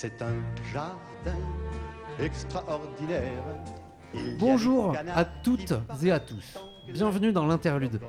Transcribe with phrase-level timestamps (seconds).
[0.00, 0.32] C'est un
[0.72, 1.38] jardin
[2.18, 3.44] extraordinaire.
[4.38, 6.56] Bonjour à toutes et à tous.
[6.90, 8.00] Bienvenue dans l'interlude,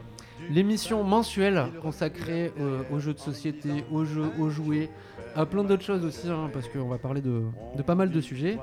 [0.50, 4.90] l'émission mensuelle consacrée euh, aux jeux de société, aux jeux, aux jouets,
[5.36, 7.44] à plein d'autres choses aussi, hein, parce qu'on va parler de,
[7.76, 8.58] de pas mal de sujets.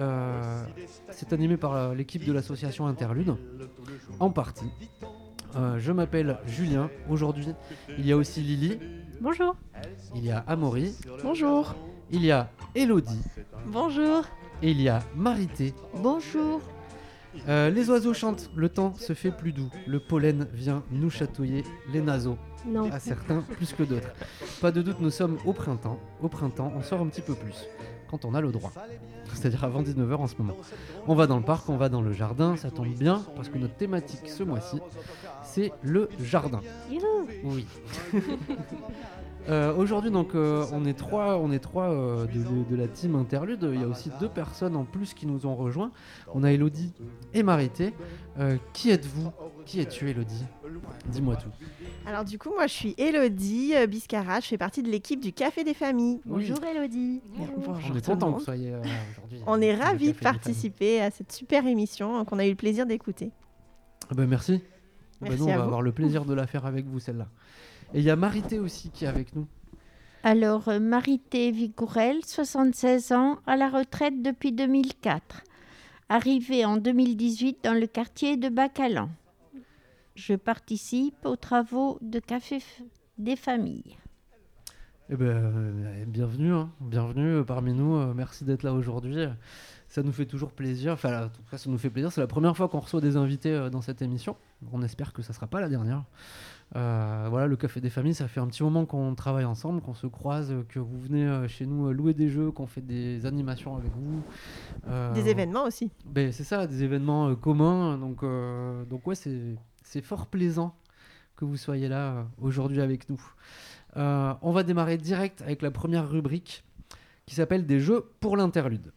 [0.00, 0.64] Euh,
[1.12, 3.36] c'est animé par euh, l'équipe de l'association Interlude,
[4.18, 4.72] en partie.
[5.54, 6.90] Euh, je m'appelle Julien.
[7.08, 7.46] Aujourd'hui,
[7.98, 8.80] il y a aussi Lily,
[9.20, 9.54] Bonjour.
[10.16, 11.76] il y a Amaury, Bonjour.
[12.14, 13.20] Il y a Elodie
[13.66, 14.24] Bonjour.
[14.62, 15.74] et il y a Marité.
[15.96, 16.60] Bonjour.
[17.48, 21.64] Euh, les oiseaux chantent, le temps se fait plus doux, le pollen vient nous chatouiller
[21.92, 22.88] les naseaux, Non.
[22.92, 24.12] à certains plus que d'autres.
[24.60, 25.98] Pas de doute, nous sommes au printemps.
[26.22, 27.66] Au printemps, on sort un petit peu plus,
[28.08, 28.72] quand on a le droit.
[29.32, 30.56] C'est-à-dire avant 19h en ce moment.
[31.08, 33.58] On va dans le parc, on va dans le jardin, ça tombe bien, parce que
[33.58, 34.78] notre thématique ce mois-ci,
[35.42, 36.60] c'est le jardin.
[37.42, 37.66] Oui.
[39.50, 42.88] Euh, Aujourd'hui, donc, euh, on est trois, on est trois euh, de, de- de la
[42.88, 43.68] team Interlude.
[43.74, 45.90] Il y a aussi deux personnes en plus qui nous ont rejoints.
[46.32, 46.94] On a Elodie
[47.34, 47.92] et Marité.
[48.38, 49.30] Euh, qui êtes-vous?
[49.66, 50.44] Qui es-tu, Elodie?
[51.08, 51.50] Dis-moi tout.
[52.06, 55.32] Alors du coup, moi je suis Elodie euh, Biscara, je fais partie de l'équipe du
[55.32, 56.20] Café des Familles.
[56.26, 56.46] Oui.
[56.48, 57.20] Bonjour Elodie.
[57.36, 58.38] Bonjour On est tout le content que monde.
[58.38, 58.80] vous soyez euh,
[59.12, 59.40] aujourd'hui.
[59.46, 63.30] On est ravis de participer à cette super émission qu'on a eu le plaisir d'écouter.
[64.10, 64.60] Ah ben, merci.
[65.20, 65.66] Ben, Merci nous, on à va vous.
[65.68, 67.28] avoir le plaisir de la faire avec vous, celle-là.
[67.94, 69.46] Et il y a Marité aussi qui est avec nous.
[70.24, 75.42] Alors, euh, Marité Vigourel, 76 ans, à la retraite depuis 2004.
[76.08, 79.10] Arrivée en 2018 dans le quartier de Bacalan.
[80.16, 82.58] Je participe aux travaux de Café
[83.16, 83.96] des familles.
[85.14, 86.70] Eh ben, euh, bienvenue, hein.
[86.80, 87.94] bienvenue euh, parmi nous.
[87.94, 89.16] euh, merci d'être là aujourd'hui.
[89.86, 90.94] Ça nous fait toujours plaisir.
[90.94, 92.10] Enfin, en tout cas, ça nous fait plaisir.
[92.10, 94.36] C'est la première fois qu'on reçoit des invités dans cette émission.
[94.72, 96.02] On espère que ça sera pas la dernière.
[96.74, 99.94] Euh, voilà, le Café des Familles, ça fait un petit moment qu'on travaille ensemble, qu'on
[99.94, 103.92] se croise, que vous venez chez nous louer des jeux, qu'on fait des animations avec
[103.92, 104.20] vous.
[104.88, 105.92] Euh, Des événements aussi.
[106.06, 107.98] ben, c'est ça, des événements euh, communs.
[107.98, 108.24] Donc,
[108.90, 109.54] donc ouais, c'est,
[109.84, 110.74] c'est fort plaisant
[111.36, 113.20] que vous soyez là aujourd'hui avec nous.
[113.96, 116.64] Euh, on va démarrer direct avec la première rubrique
[117.26, 118.92] qui s'appelle Des jeux pour l'interlude.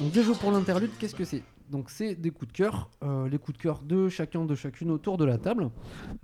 [0.00, 1.42] Des jeux pour l'interlude, qu'est-ce que c'est?
[1.70, 4.90] Donc c'est des coups de cœur, euh, les coups de cœur de chacun, de chacune
[4.90, 5.70] autour de la table.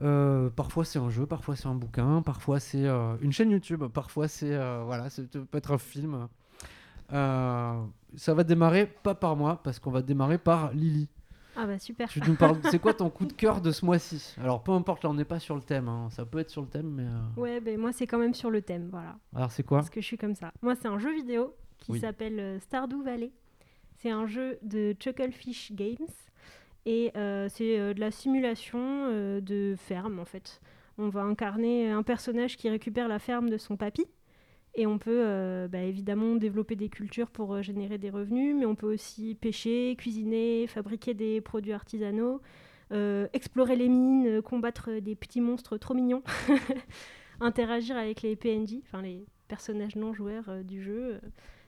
[0.03, 2.87] Euh, parfois c'est un jeu, parfois c'est un bouquin, parfois c'est
[3.23, 6.29] une chaîne YouTube, parfois c'est voilà, ça peut être un film.
[7.11, 11.09] Ça va démarrer pas par moi parce qu'on va démarrer par Lily.
[11.61, 12.09] Ah bah super.
[12.09, 14.35] Tu nous parles, c'est quoi ton coup de cœur de ce mois-ci?
[14.41, 16.09] Alors peu importe, là on n'est pas sur le thème, hein.
[16.11, 18.51] ça peut être sur le thème, mais euh, Ouais, ben moi c'est quand même sur
[18.51, 19.17] le thème, voilà.
[19.35, 19.79] alors c'est quoi?
[19.79, 20.53] Parce que je suis comme ça.
[20.63, 22.01] Moi c'est un jeu vidéo qui Oui.
[22.01, 23.33] s'appelle euh, Stardew Valley.
[23.97, 25.97] C'est un jeu de Chucklefish Games
[26.87, 30.61] et euh, c'est de la simulation de ferme en fait.
[30.99, 34.05] On va incarner un personnage qui récupère la ferme de son papy
[34.79, 38.65] et on peut euh, bah, évidemment développer des cultures pour euh, générer des revenus, mais
[38.65, 42.41] on peut aussi pêcher, cuisiner, fabriquer des produits artisanaux,
[42.93, 46.23] euh, explorer les mines, combattre des petits monstres trop mignons,
[47.41, 51.21] interagir avec les PNJ, enfin les personnages non joueurs du jeu.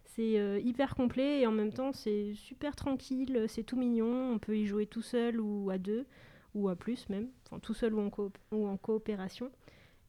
[0.05, 4.57] c'est hyper complet et en même temps c'est super tranquille, c'est tout mignon, on peut
[4.57, 6.07] y jouer tout seul ou à deux,
[6.55, 8.11] ou à plus même, enfin tout seul ou en,
[8.53, 9.51] ou en coopération.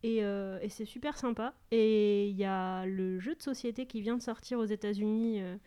[0.04, 1.54] Et, euh, et c'est super sympa.
[1.72, 5.58] Et il y a le jeu de société qui vient de sortir aux États-Unis, euh,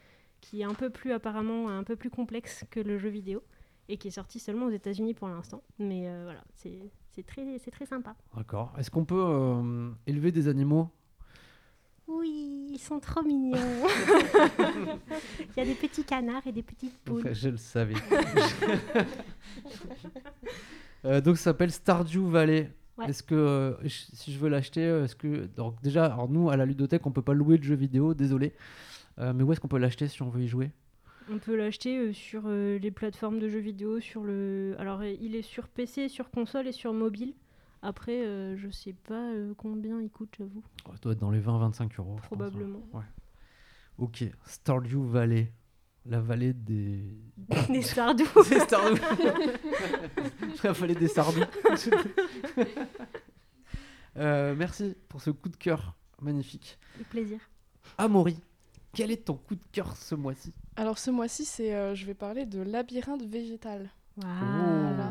[0.41, 3.43] qui est un peu plus apparemment un peu plus complexe que le jeu vidéo,
[3.89, 5.63] et qui est sorti seulement aux États-Unis pour l'instant.
[5.79, 8.17] Mais euh, voilà, c'est très, très sympa.
[8.37, 8.73] D'accord.
[8.79, 10.91] Est-ce qu'on peut élever des animaux?
[12.07, 13.57] Oui, ils sont trop mignons.
[15.41, 17.33] Il y a des petits canards et des petites poules.
[17.33, 17.95] Je le savais.
[21.07, 22.73] Euh, donc ça s'appelle Stardew Valley.
[22.97, 23.09] Ouais.
[23.09, 26.57] Est-ce que euh, si je veux l'acheter, euh, est-ce que donc déjà, alors nous à
[26.57, 28.53] la ludothèque on peut pas louer de jeux vidéo, désolé.
[29.19, 30.71] Euh, mais où est-ce qu'on peut l'acheter si on veut y jouer?
[31.31, 34.77] On peut l'acheter euh, sur les plateformes de jeux vidéo, sur le.
[34.79, 37.35] Alors il est sur PC, sur console et sur mobile.
[37.83, 38.23] Après,
[38.57, 40.63] je sais pas combien il coûte, j'avoue.
[40.89, 42.15] Oh, Ça doit être dans les 20-25 euros.
[42.15, 42.27] pense, hein.
[42.27, 42.83] Probablement.
[42.95, 43.03] Ouais.
[43.99, 45.53] Ok, Stardew Valley,
[46.07, 47.05] la vallée des.
[47.69, 48.25] Des Stardew.
[48.45, 49.01] C'est Stardew.
[50.63, 51.41] la vallée des Sardous.
[54.17, 56.79] Euh, merci pour ce coup de cœur magnifique.
[56.95, 57.41] Avec plaisir.
[57.99, 58.41] Amaury,
[58.93, 60.53] quel est ton coup de cœur ce mois-ci?
[60.77, 63.91] Alors ce mois-ci, c'est, euh, je vais parler de labyrinthe végétal.
[64.17, 65.11] Voilà.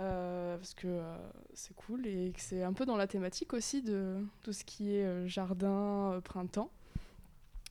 [0.00, 1.16] Euh, parce que euh,
[1.54, 4.94] c'est cool et que c'est un peu dans la thématique aussi de tout ce qui
[4.94, 6.70] est euh, jardin, euh, printemps.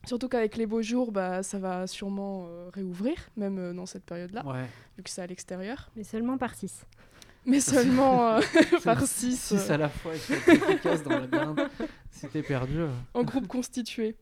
[0.06, 4.04] Surtout qu'avec les beaux jours, bah, ça va sûrement euh, réouvrir, même euh, dans cette
[4.06, 4.66] période-là, Ouais.
[4.98, 5.90] vu que c'est à l'extérieur.
[5.96, 6.86] Mais seulement par 6.
[7.46, 8.42] mais seulement euh,
[8.84, 11.56] par 6 6 à la fois, efficace dans
[12.32, 12.80] t'es perdu.
[13.14, 14.16] en groupe constitué.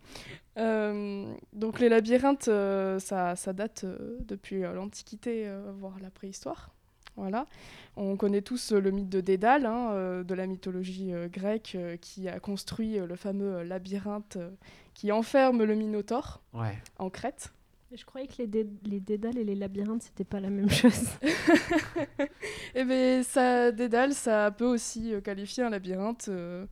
[0.57, 6.09] Euh, donc les labyrinthes, euh, ça, ça date euh, depuis euh, l'Antiquité, euh, voire la
[6.09, 6.71] préhistoire.
[7.15, 7.47] Voilà.
[7.95, 11.73] On connaît tous euh, le mythe de Dédale, hein, euh, de la mythologie euh, grecque,
[11.75, 14.49] euh, qui a construit euh, le fameux euh, labyrinthe euh,
[14.97, 16.75] qui enferme le Minotaure Ouais.
[16.97, 17.53] en Crète.
[17.93, 21.07] Je croyais que les, dé- les dédales et les labyrinthes, c'était pas la même chose.
[22.75, 26.65] Et bien, ça, Dédale, ça peut aussi euh, qualifier un labyrinthe euh,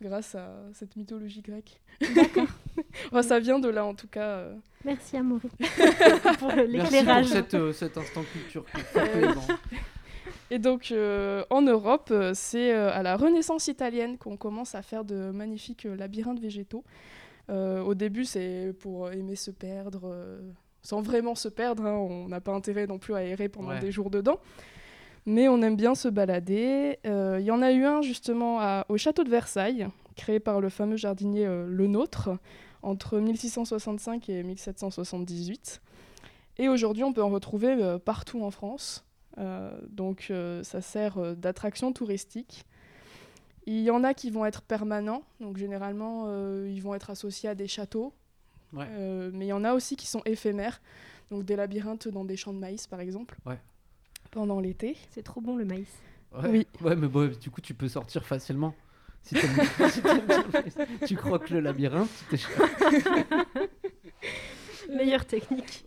[0.00, 1.80] grâce à cette mythologie grecque.
[2.14, 2.46] D'accord.
[3.10, 4.28] Enfin, ça vient de là, en tout cas.
[4.28, 4.54] euh.
[4.84, 5.48] Merci Amaury
[6.38, 7.24] pour Merci l'éclairage.
[7.26, 8.64] pour cette, euh, cet instant culture.
[10.50, 15.04] Et donc, euh, en Europe, c'est euh, à la Renaissance italienne qu'on commence à faire
[15.04, 16.84] de magnifiques euh, labyrinthes végétaux.
[17.50, 20.40] Euh, au début, c'est pour aimer se perdre, euh,
[20.82, 21.84] sans vraiment se perdre.
[21.86, 21.94] hein.
[21.96, 23.80] On n'a pas intérêt non plus à errer pendant Ouais.
[23.80, 24.38] des jours dedans.
[25.26, 26.98] Mais on aime bien se balader.
[27.06, 29.86] Euh, Il y en a eu un justement à- au château de Versailles,
[30.16, 32.30] créé par le fameux jardinier Le Nôtre,
[32.82, 35.80] entre 1665 et 1778.
[36.58, 39.04] Et aujourd'hui, on peut en retrouver euh, partout en France.
[39.38, 42.64] Euh, donc euh, ça sert d'attraction touristique.
[43.66, 47.48] Il y en a qui vont être permanents, donc généralement euh, ils vont être associés
[47.48, 48.12] à des châteaux.
[48.72, 48.86] Ouais.
[48.90, 50.80] Euh, mais il y en a aussi qui sont éphémères,
[51.30, 53.58] donc des labyrinthes dans des champs de maïs par exemple, Ouais.
[54.30, 54.96] pendant l'été.
[55.10, 55.92] C'est trop bon le maïs.
[56.34, 56.48] Ouais.
[56.50, 56.66] Oui.
[56.80, 58.74] Ouais, mais bon, du coup, tu peux sortir facilement.
[59.22, 59.36] Si
[61.06, 62.08] tu croques le labyrinthe.
[64.92, 65.84] Meilleure technique.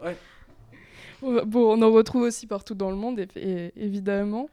[1.21, 4.49] Bon, on en retrouve aussi partout dans le monde, et- et- évidemment.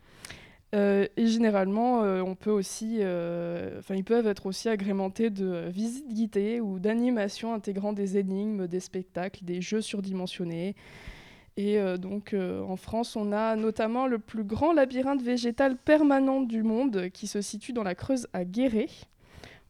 [0.74, 5.68] Euh, et généralement, euh, on peut aussi, euh, enfin, ils peuvent être aussi agrémentés de
[5.68, 10.74] visites guidées ou d'animations intégrant des énigmes, des spectacles, des jeux surdimensionnés.
[11.58, 17.10] Et donc, en France, on a notamment le plus grand labyrinthe végétal permanent du monde
[17.10, 18.88] qui se situe dans la Creuse à Guéret,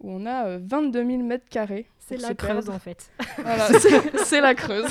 [0.02, 1.86] où on a euh, 22 000 mètres carrés.
[1.98, 2.72] C'est la se creuse perdre.
[2.74, 3.10] en fait.
[3.38, 4.90] Voilà, c'est- la Creuse.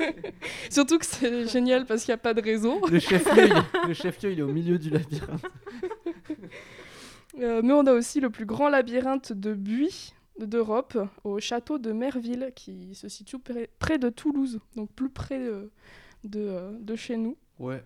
[0.70, 2.80] Surtout que c'est génial parce qu'il n'y a pas de réseau.
[2.90, 5.42] Le chef-lieu, il, le chef-lieu, il est au milieu du labyrinthe.
[7.40, 11.92] Euh, mais on a aussi le plus grand labyrinthe de buis d'Europe au château de
[11.92, 15.70] Merville qui se situe près, près de Toulouse, donc plus près de,
[16.24, 17.36] de, euh, de chez nous.
[17.58, 17.82] Ouais.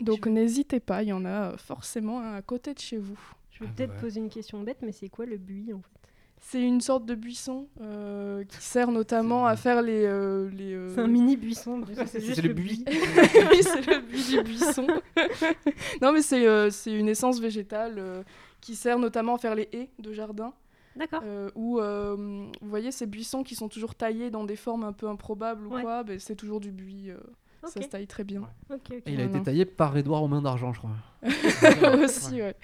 [0.00, 3.18] Donc n'hésitez pas, il y en a euh, forcément un à côté de chez vous.
[3.58, 4.00] Je vais Ah bah peut-être ouais.
[4.00, 5.90] poser une question bête, mais c'est quoi le buis en fait?
[6.38, 10.04] C'est une sorte de buisson euh, qui sert notamment à faire les...
[10.04, 11.82] euh, les euh, C'est un mini buisson.
[12.06, 12.84] C'est le le buis.
[12.88, 14.86] oui, c'est le buis du buisson.
[16.02, 18.22] non, mais c'est euh, c'est une essence végétale euh,
[18.60, 20.52] qui sert notamment à faire les haies de jardin.
[20.94, 21.22] D'accord.
[21.24, 22.16] Euh, ou euh,
[22.60, 25.70] vous voyez ces buissons qui sont toujours taillés dans des formes un peu improbables ou
[25.70, 27.18] quoi, ben, c'est toujours du buis, euh,
[27.64, 28.48] ça se taille très bien.
[28.90, 32.02] Et il a été taillé par Édouard aux mains d'argent, je crois.
[32.02, 32.56] Aussi, ouais.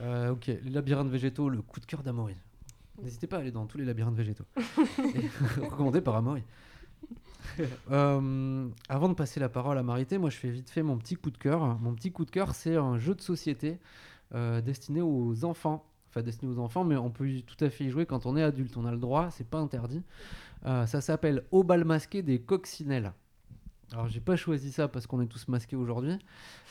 [0.00, 2.36] Euh, ok, les labyrinthes végétaux, le coup de cœur d'Amaury.
[3.02, 4.44] N'hésitez pas à aller dans tous les labyrinthes végétaux.
[5.60, 6.42] Recommandé par Amaury.
[7.90, 11.16] Euh, avant de passer la parole à Marité, moi je fais vite fait mon petit
[11.16, 11.78] coup de cœur.
[11.80, 13.78] Mon petit coup de cœur, c'est un jeu de société
[14.34, 15.84] euh, destiné aux enfants.
[16.08, 18.42] Enfin, destiné aux enfants, mais on peut tout à fait y jouer quand on est
[18.42, 18.76] adulte.
[18.76, 20.02] On a le droit, c'est pas interdit.
[20.66, 23.12] Euh, ça s'appelle Au bal masqué des coccinelles.
[23.92, 26.18] Alors, j'ai pas choisi ça parce qu'on est tous masqués aujourd'hui.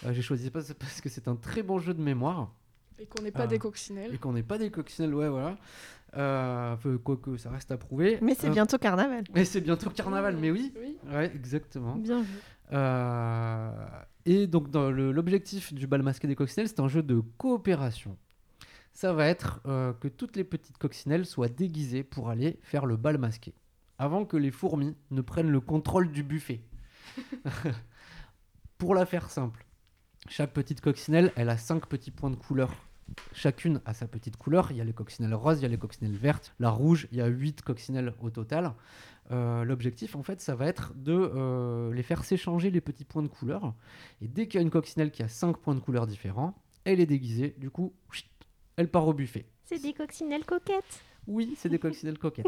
[0.09, 2.51] J'ai choisi ça parce que c'est un très bon jeu de mémoire.
[2.99, 3.47] Et qu'on n'est pas Ah.
[3.47, 4.13] des coccinelles.
[4.13, 5.57] Et qu'on n'est pas des coccinelles, ouais, voilà.
[6.16, 8.18] Euh, Quoique ça reste à prouver.
[8.21, 9.23] Mais c'est Euh, bientôt carnaval.
[9.35, 10.73] Mais c'est bientôt carnaval, mais oui.
[10.80, 10.97] Oui.
[11.11, 11.95] Ouais, exactement.
[11.95, 12.33] Bien vu.
[12.73, 13.71] Euh,
[14.25, 18.18] et donc, dans le- l'objectif du bal masqué des coccinelles, c'est un jeu de coopération.
[18.94, 22.95] Ça va être euh, que toutes les petites coccinelles soient déguisées pour aller faire le
[22.97, 23.54] bal masqué.
[23.99, 26.61] Avant que les fourmis ne prennent le contrôle du buffet.
[28.77, 29.66] pour la faire simple,
[30.30, 32.71] chaque petite coccinelle, elle a cinq petits points de couleur.
[33.33, 34.71] Chacune a sa petite couleur.
[34.71, 37.07] Il y a les coccinelles roses, il y a les coccinelles vertes, la rouge.
[37.11, 38.73] Il y a huit coccinelles au total.
[39.31, 43.23] Euh, L'objectif, en fait, ça va être de euh, les faire s'échanger les petits points
[43.23, 43.73] de couleur.
[44.21, 46.99] Et dès qu'il y a une coccinelle qui a cinq points de couleur différents, elle
[46.99, 47.56] est déguisée.
[47.57, 47.94] Du coup,
[48.76, 49.45] elle part au buffet.
[49.66, 51.04] C'est des coccinelles coquettes.
[51.28, 52.45] Oui, c'est des coccinelles coquettes.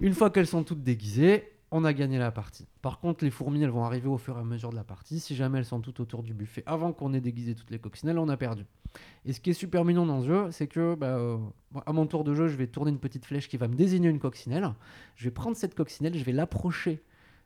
[0.00, 2.66] Une fois qu'elles sont toutes déguisées, on a gagné la partie.
[2.80, 5.18] Par contre, les fourmis, elles vont arriver au fur et à mesure de la partie.
[5.18, 8.18] Si jamais elles sont toutes autour du buffet avant qu'on ait déguisé toutes les coccinelles,
[8.18, 8.64] on a perdu.
[9.24, 11.38] Et ce qui est super mignon dans ce jeu, c'est que bah, euh,
[11.84, 14.08] à mon tour de jeu, je vais tourner une petite flèche qui va me désigner
[14.08, 14.72] une coccinelle.
[15.16, 17.02] Je vais prendre cette coccinelle, je vais l'approcher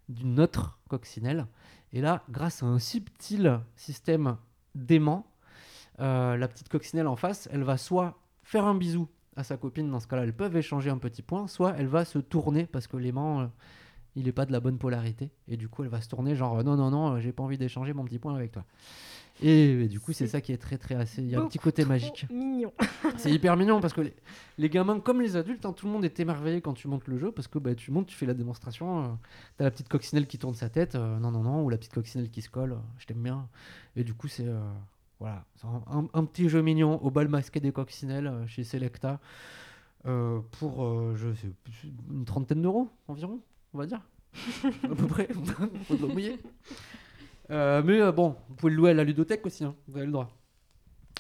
[0.09, 1.47] d'une autre coccinelle.
[1.93, 4.37] Et là, grâce à un subtil système
[4.75, 5.27] d'aimant,
[6.01, 9.91] euh, la petite coccinelle en face, elle va soit faire un bisou à sa copine,
[9.91, 12.87] dans ce cas-là, elles peuvent échanger un petit point, soit elle va se tourner parce
[12.87, 13.47] que l'aimant, euh,
[14.17, 15.31] il est pas de la bonne polarité.
[15.49, 17.43] Et du coup, elle va se tourner genre euh, non, non, non, euh, j'ai pas
[17.43, 18.65] envie d'échanger mon petit point avec toi.
[19.43, 21.23] Et, et du coup, c'est ça qui est très, très assez.
[21.23, 22.27] Il y a un petit côté magique.
[22.31, 22.73] Mignon.
[23.17, 24.15] C'est hyper mignon parce que les,
[24.59, 27.17] les gamins, comme les adultes, hein, tout le monde est émerveillé quand tu montes le
[27.19, 29.05] jeu parce que bah, tu montes, tu fais la démonstration.
[29.05, 29.09] euh,
[29.57, 31.95] T'as la petite coccinelle qui tourne sa tête, euh, non, non, non, ou la petite
[31.95, 33.49] coccinelle qui se colle, euh, je t'aime bien.
[33.97, 34.47] Et du coup, c'est
[35.19, 35.45] voilà,
[36.15, 39.21] un, petit jeu mignon au bal masqué des coccinelles chez Selecta
[40.05, 41.49] pour je sais,
[42.11, 43.41] une trentaine d'euros environ,
[43.75, 44.01] on va dire.
[44.85, 45.29] à peu près,
[46.01, 46.39] mouillée.
[47.51, 50.07] Euh, mais euh, bon, vous pouvez le louer à la ludothèque aussi, hein, vous avez
[50.07, 50.31] le droit.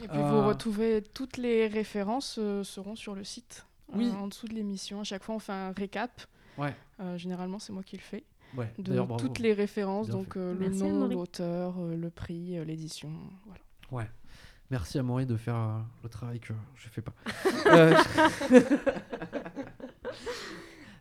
[0.02, 0.30] Et puis Euh.
[0.30, 3.66] vous retrouvez toutes les références euh, seront sur le site.
[3.92, 4.11] euh, Oui.
[4.16, 5.00] en dessous de l'émission.
[5.00, 6.23] À chaque fois, on fait un récap.
[6.57, 6.75] Ouais.
[7.00, 8.25] Euh, généralement, c'est moi qui le fais.
[8.57, 9.16] Ouais, De bravo.
[9.16, 13.11] toutes les références, Bien donc euh, le Merci, nom, l'auteur, euh, le prix, euh, l'édition.
[13.90, 14.09] Voilà.
[14.71, 17.12] Merci à Maury de faire euh, le travail que je fais pas.
[17.66, 17.97] Euh,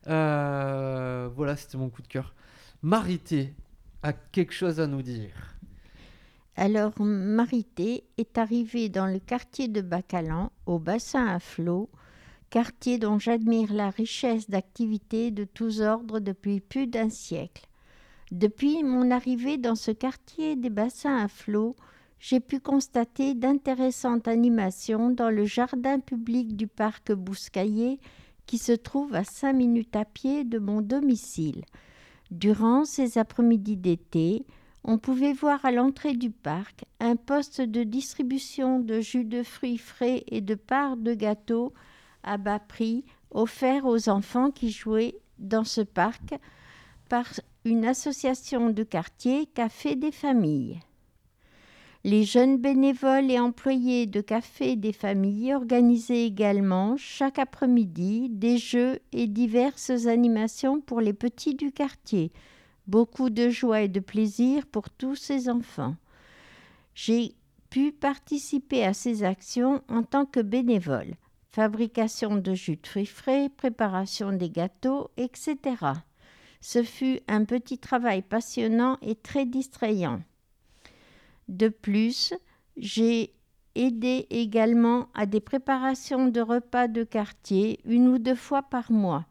[0.08, 2.34] euh, voilà, c'était mon coup de cœur.
[2.82, 3.54] Marité
[4.04, 5.56] a quelque chose à nous dire.
[6.56, 11.90] Alors, Marité est arrivée dans le quartier de Bacalan, au bassin à flot,
[12.50, 17.68] quartier dont j'admire la richesse d'activités de tous ordres depuis plus d'un siècle.
[18.32, 21.76] Depuis mon arrivée dans ce quartier des bassins à flot,
[22.20, 28.00] j'ai pu constater d'intéressantes animations dans le jardin public du parc Bouscaillé
[28.50, 31.66] qui se trouve à cinq minutes à pied de mon domicile.
[32.32, 34.44] Durant ces après-midi d'été,
[34.84, 39.78] on pouvait voir à l'entrée du parc un poste de distribution de jus de fruits
[39.78, 41.74] frais et de parts de gâteaux
[42.24, 46.34] à bas prix offerts aux enfants qui jouaient dans ce parc
[47.08, 47.28] par
[47.66, 50.80] une association de quartier Café des familles.
[52.06, 59.00] Les jeunes bénévoles et employés de Café des familles organisaient également chaque après-midi des jeux
[59.12, 62.32] et diverses animations pour les petits du quartier.
[62.88, 65.98] Beaucoup de joie et de plaisir pour tous ces enfants.
[66.96, 67.36] J'ai
[67.70, 71.16] pu participer à ces actions en tant que bénévole.
[71.52, 75.58] Fabrication de jus de fruits frais, préparation des gâteaux, etc.
[76.62, 80.22] Ce fut un petit travail passionnant et très distrayant.
[81.50, 82.36] De plus,
[82.78, 83.34] j'ai
[83.74, 89.26] aidé également à des préparations de repas de quartier une ou deux fois par mois,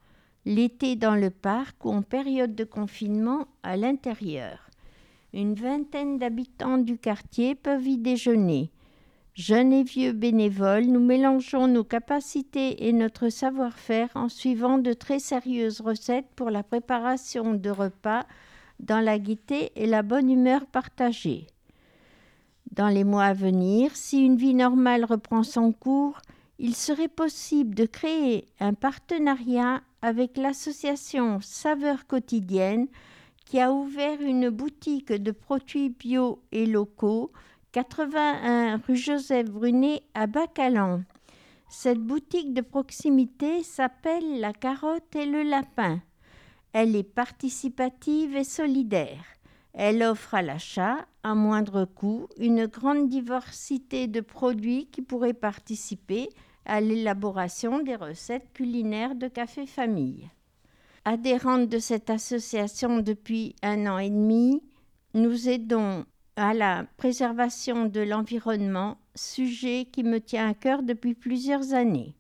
[0.44, 4.68] l'été dans le parc ou en période de confinement à l'intérieur.
[5.32, 8.72] Une vingtaine d'habitants du quartier peuvent y déjeuner.
[9.34, 15.20] Jeunes et vieux bénévoles, nous mélangeons nos capacités et notre savoir-faire en suivant de très
[15.20, 18.26] sérieuses recettes pour la préparation de repas
[18.80, 21.46] dans la gaieté et la bonne humeur partagée.
[22.72, 26.18] Dans les mois à venir, si une vie normale reprend son cours,
[26.58, 32.88] il serait possible de créer un partenariat avec l'association Saveurs quotidiennes
[33.44, 37.32] qui a ouvert une boutique de produits bio et locaux
[37.72, 41.02] 81 rue Joseph Brunet à Bacalan.
[41.68, 46.00] Cette boutique de proximité s'appelle La carotte et le lapin.
[46.72, 49.24] Elle est participative et solidaire.
[49.74, 56.28] Elle offre à l'achat, moindre coût, une grande diversité de produits qui pourraient participer
[56.64, 60.28] à l'élaboration des recettes culinaires de Café Famille.
[61.04, 64.62] Adhérente de cette association depuis un an et demi,
[65.14, 66.04] nous aidons
[66.36, 72.14] à la préservation de l'environnement, sujet qui me tient à cœur depuis plusieurs années.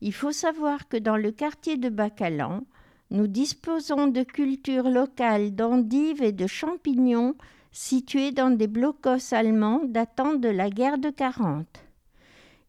[0.00, 2.64] Il faut savoir que dans le quartier de Bacalan,
[3.10, 7.34] nous disposons de cultures locales d'endives et de champignons
[7.72, 11.66] situés dans des blocos allemands datant de la guerre de 40.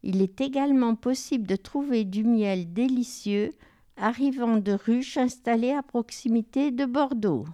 [0.02, 3.50] Il est également possible de trouver du miel délicieux
[3.96, 7.44] arrivant de ruches installées à proximité de Bordeaux.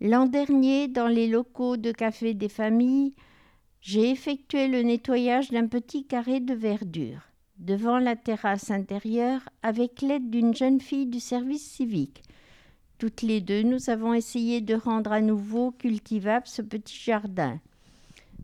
[0.00, 3.14] L'an dernier, dans les locaux de Café des Familles,
[3.80, 7.20] j'ai effectué le nettoyage d'un petit carré de verdure
[7.58, 12.22] devant la terrasse intérieure avec l'aide d'une jeune fille du service civique.
[12.98, 17.60] Toutes les deux, nous avons essayé de rendre à nouveau cultivable ce petit jardin.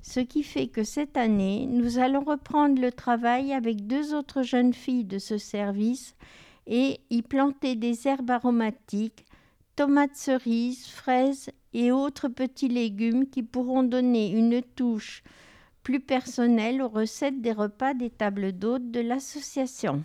[0.03, 4.75] Ce qui fait que cette année, nous allons reprendre le travail avec deux autres jeunes
[4.75, 6.17] filles de ce service
[6.67, 9.25] et y planter des herbes aromatiques,
[9.75, 15.23] tomates cerises, fraises et autres petits légumes qui pourront donner une touche
[15.83, 20.05] plus personnelle aux recettes des repas des tables d'hôtes de l'association.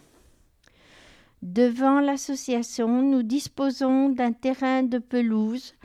[1.41, 5.75] Devant l'association, nous disposons d'un terrain de pelouse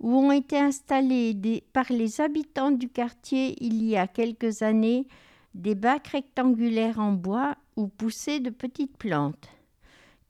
[0.00, 5.06] où ont été installés par les habitants du quartier il y a quelques années
[5.54, 9.48] des bacs rectangulaires en bois où poussaient de petites plantes.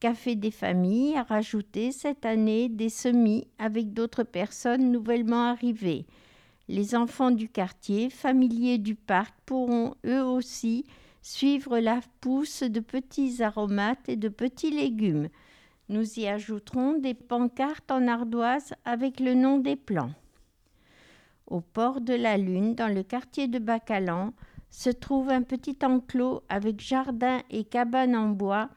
[0.00, 6.06] Café des familles a rajouté cette année des semis avec d'autres personnes nouvellement arrivées.
[6.68, 10.84] Les enfants du quartier, familiers du parc, pourront eux aussi
[11.22, 15.28] suivre la pousse de petits aromates et de petits légumes.
[15.88, 20.12] Nous y ajouterons des pancartes en ardoise avec le nom des plants.
[21.46, 24.32] Au port de la Lune, dans le quartier de Bacalan,
[24.70, 28.70] se trouve un petit enclos avec jardin et cabane en bois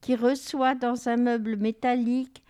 [0.00, 2.42] qui reçoit dans un meuble métallique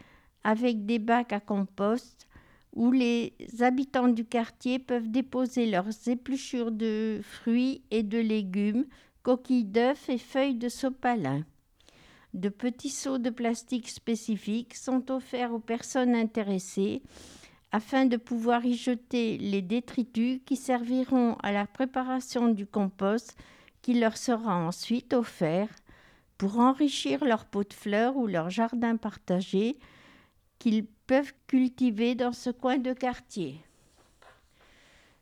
[0.45, 2.27] avec des bacs à compost
[2.73, 8.85] où les habitants du quartier peuvent déposer leurs épluchures de fruits et de légumes,
[9.27, 11.45] coquilles d'œufs et feuilles de sopalin.
[12.33, 17.03] De petits seaux de plastique spécifiques sont offerts aux personnes intéressées
[17.73, 23.37] afin de pouvoir y jeter les détritus qui serviront à la préparation du compost
[23.83, 25.71] qui leur sera ensuite offert
[26.39, 29.77] pour enrichir leur pot de fleurs ou leur jardin partagé
[30.61, 33.61] qu'ils peuvent cultiver dans ce coin de quartier.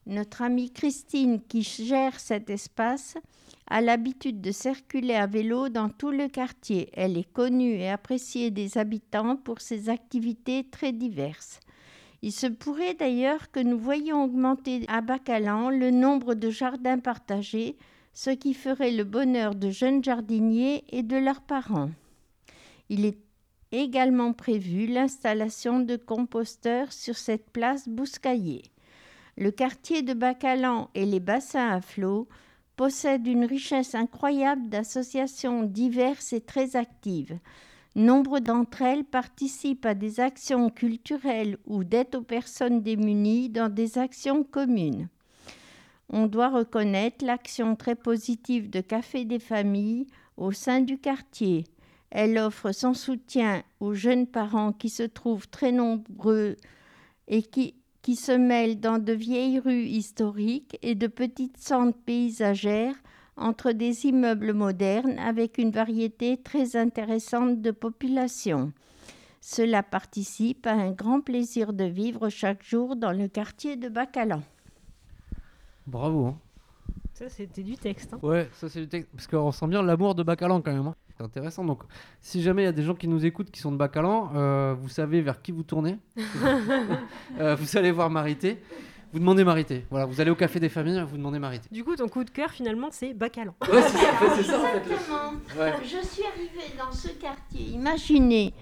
[0.05, 3.17] Notre amie Christine, qui gère cet espace,
[3.67, 6.91] a l'habitude de circuler à vélo dans tout le quartier.
[6.93, 11.61] Elle est connue et appréciée des habitants pour ses activités très diverses.
[12.23, 17.77] Il se pourrait d'ailleurs que nous voyions augmenter à Bacalan le nombre de jardins partagés,
[18.13, 21.91] ce qui ferait le bonheur de jeunes jardiniers et de leurs parents.
[22.89, 23.19] Il est
[23.73, 28.63] également prévu l'installation de composteurs sur cette place Bouscaillé.
[29.37, 32.29] Le quartier de Bacalan et les bassins à flot
[32.77, 37.39] possèdent une richesse incroyable d'associations diverses et très actives.
[37.97, 43.99] Nombre d'entre elles participent à des actions culturelles ou d'aide aux personnes démunies dans des
[43.99, 45.09] actions communes.
[46.09, 51.65] On doit reconnaître l'action très positive de Café des familles au sein du quartier.
[52.11, 56.57] Elle offre son soutien aux jeunes parents qui se trouvent très nombreux
[57.29, 57.75] et qui,
[58.05, 62.95] qui se mêlent dans de vieilles rues historiques et de petites centres paysagères
[63.39, 68.73] entre des immeubles modernes avec une variété très intéressante de population.
[69.41, 74.43] Cela participe à un grand plaisir de vivre chaque jour dans le quartier de Bacalan.
[75.87, 76.27] Bravo.
[76.27, 76.39] hein.
[77.15, 78.13] Ça, c'était du texte.
[78.13, 78.19] hein.
[78.23, 79.09] Ouais, ça c'est du texte.
[79.15, 80.89] Parce qu'on sent bien l'amour de Bacalan quand même.
[80.89, 80.95] hein.
[81.17, 81.65] C'est intéressant.
[81.65, 81.83] Donc,
[82.21, 84.75] si jamais il y a des gens qui nous écoutent qui sont de Bacalan, euh,
[84.79, 85.99] vous savez vers qui vous tournez.
[87.41, 88.63] Euh, vous allez voir Marité.
[89.13, 89.87] Vous demandez Marité.
[89.91, 91.69] Voilà, vous allez au café des familles, vous demandez Marité.
[91.71, 93.55] Du coup, ton coup de cœur, finalement, c'est Bacalan.
[93.63, 94.79] Ouais, c'est ça, en fait, c'est ça, en fait.
[94.79, 95.33] Exactement.
[95.59, 95.73] Ouais.
[95.83, 97.67] Je suis arrivée dans ce quartier.
[97.73, 98.55] Imaginez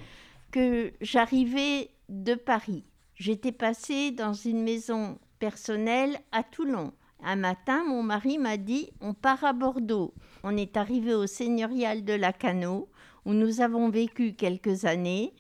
[0.51, 2.85] que j'arrivais de Paris.
[3.15, 6.93] J'étais passée dans une maison personnelle à Toulon.
[7.25, 10.13] Un matin, mon mari m'a dit on part à Bordeaux.
[10.43, 12.89] On est arrivé au seigneurial de Lacano,
[13.25, 15.33] où nous avons vécu quelques années.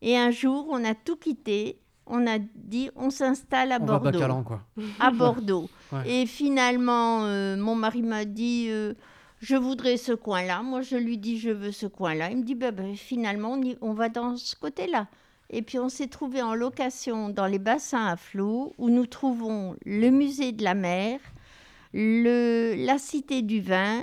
[0.00, 1.78] Et un jour, on a tout quitté.
[2.06, 4.60] On a dit on s'installe à On va à Bordeaux quoi.
[4.98, 5.68] à Bordeaux.
[5.92, 6.22] Ouais.
[6.22, 8.94] Et finalement, euh, mon mari m'a dit euh,
[9.40, 10.62] Je voudrais ce coin-là.
[10.62, 12.30] Moi, je lui dis Je veux ce coin-là.
[12.30, 15.06] Il me dit Bah, bah, Finalement, on, y- on va dans ce côté-là.
[15.52, 19.76] Et puis, on s'est trouvé en location dans les bassins à flot où nous trouvons
[19.84, 21.20] le musée de la mer,
[21.92, 24.02] le, la cité du vin,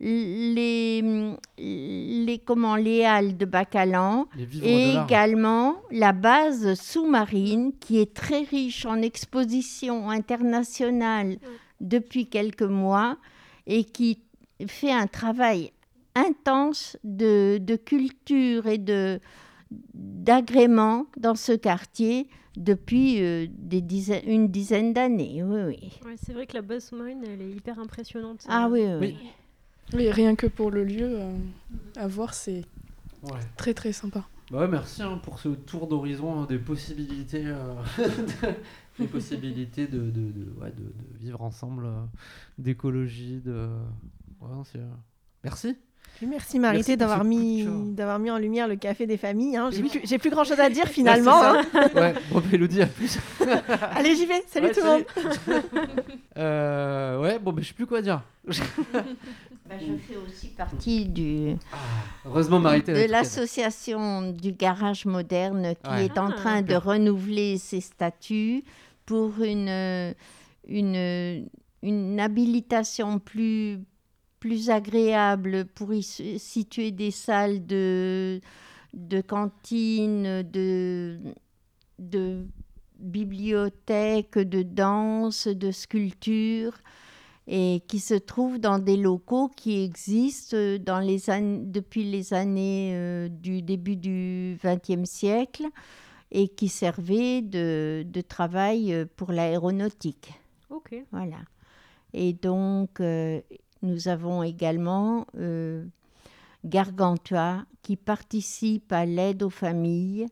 [0.00, 1.02] les,
[1.58, 8.42] les, comment, les halles de Bacalan et de également la base sous-marine qui est très
[8.42, 11.38] riche en expositions internationales
[11.80, 13.16] depuis quelques mois
[13.66, 14.20] et qui
[14.68, 15.72] fait un travail
[16.14, 19.20] intense de, de culture et de
[19.94, 25.42] d'agrément dans ce quartier depuis euh, des dizaines, une dizaine d'années.
[25.42, 26.00] Oui, oui.
[26.04, 28.44] Ouais, c'est vrai que la base sous-marine, elle est hyper impressionnante.
[28.48, 28.96] Ah oui, oui.
[29.00, 29.16] Oui.
[29.94, 31.32] Oui, rien que pour le lieu, euh,
[31.96, 32.64] à voir, c'est
[33.22, 33.40] Ouais.
[33.56, 34.26] très très sympa.
[34.50, 37.74] Bah ouais, merci hein, pour ce tour d'horizon hein, des possibilités, euh,
[38.98, 42.02] des possibilités de, de, de- ouais, de- de vivre ensemble, euh,
[42.58, 43.52] d'écologie, de.
[43.52, 43.78] euh,
[45.44, 45.76] Merci.
[46.26, 49.56] Merci Marité d'avoir mis, d'avoir mis en lumière le café des familles.
[49.56, 49.70] hein.
[49.72, 49.88] J'ai Oui.
[49.88, 51.40] plus, j'ai plus grand chose à dire finalement.
[51.40, 51.90] Ouais, hein.
[51.94, 53.18] ouais, bon, bah, Elodie, à plus.
[53.94, 54.42] Allez, j'y vais.
[54.48, 55.04] Salut Ouais, tout le monde.
[56.36, 58.22] Euh, ouais, bon, mais je sais plus quoi dire.
[58.46, 58.52] Bah,
[59.80, 61.56] je fais aussi partie du,
[62.24, 62.92] Heureusement, Marité.
[62.92, 66.04] de l'association du garage moderne qui Ouais.
[66.06, 68.62] est en Ah, train de renouveler ses statuts
[69.04, 70.14] pour une,
[70.68, 71.48] une,
[71.82, 73.80] une habilitation plus,
[74.40, 78.40] plus agréable pour y situer des salles de,
[78.94, 81.18] de cantine, de,
[81.98, 82.46] de
[82.98, 86.72] bibliothèque, de danse, de sculpture.
[87.46, 91.18] et qui se trouve dans des locaux qui existent dans les
[91.64, 95.64] depuis les années euh, du début du XXe siècle
[96.30, 100.32] et qui servaient de, de travail euh, pour l'aéronautique.
[100.70, 100.94] Ok.
[101.10, 101.38] Voilà.
[102.12, 103.40] Et donc, euh,
[103.82, 105.84] nous avons également euh,
[106.64, 110.26] Gargantua qui participe à l'aide aux familles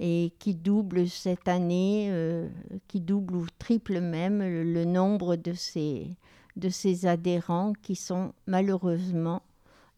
[0.00, 2.48] et qui double cette année, euh,
[2.86, 6.16] qui double ou triple même le, le nombre de ses,
[6.56, 9.42] de ses adhérents qui sont malheureusement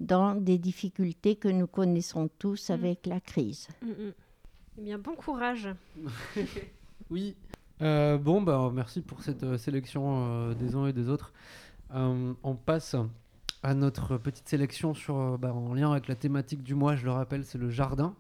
[0.01, 2.73] dans des difficultés que nous connaissons tous Mm.
[2.73, 3.69] avec la crise.
[3.83, 4.13] Mm, mm.
[4.79, 5.69] Eh bien, bon courage.
[7.11, 7.35] Oui.
[7.83, 11.33] Euh, bon, bah, merci pour cette euh, sélection euh, des uns et des autres.
[11.95, 12.97] Euh, on passe
[13.63, 17.05] à notre petite sélection sur, euh, bah, en lien avec la thématique du mois, je
[17.05, 18.15] le rappelle, c'est le jardin.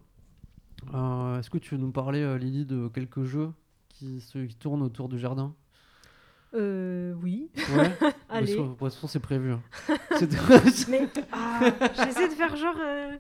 [0.94, 3.52] Euh, Est-ce que tu veux nous parler, Lily, de quelques jeux
[3.88, 5.54] qui, se, qui tournent autour du jardin?
[6.54, 7.48] Euh, oui.
[7.76, 7.96] Ouais
[8.28, 8.56] Allez.
[8.56, 9.52] De toute façon, c'est prévu.
[9.52, 9.62] hein.
[10.88, 11.60] Mais ah,
[11.94, 12.74] j'essaie de faire genre.
[12.80, 13.16] euh,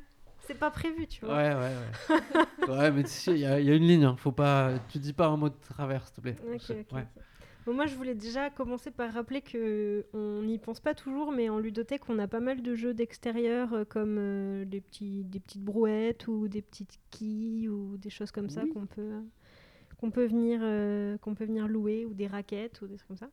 [0.46, 1.36] c'est pas prévu, tu vois.
[1.36, 1.72] Ouais, ouais,
[2.18, 2.68] ouais.
[2.76, 4.04] ouais, mais tu sais, il y, a il y a une ligne.
[4.04, 4.16] hein.
[4.18, 6.36] Faut pas, tu dis pas un mot de travers, s'il te plaît.
[6.52, 7.06] Ok, ok, Ouais.
[7.16, 7.22] ok.
[7.66, 11.48] Bon, moi, je voulais déjà commencer par rappeler que on n'y pense pas toujours, mais
[11.50, 15.40] en ludothèque, on a pas mal de jeux d'extérieur euh, comme euh, des, petits, des
[15.40, 18.70] petites brouettes ou des petites quilles ou des choses comme ça Oui.
[18.72, 19.20] qu'on peut,
[19.98, 23.16] qu'on peut, venir, euh, qu'on peut venir louer ou des raquettes ou des trucs comme
[23.18, 23.30] ça.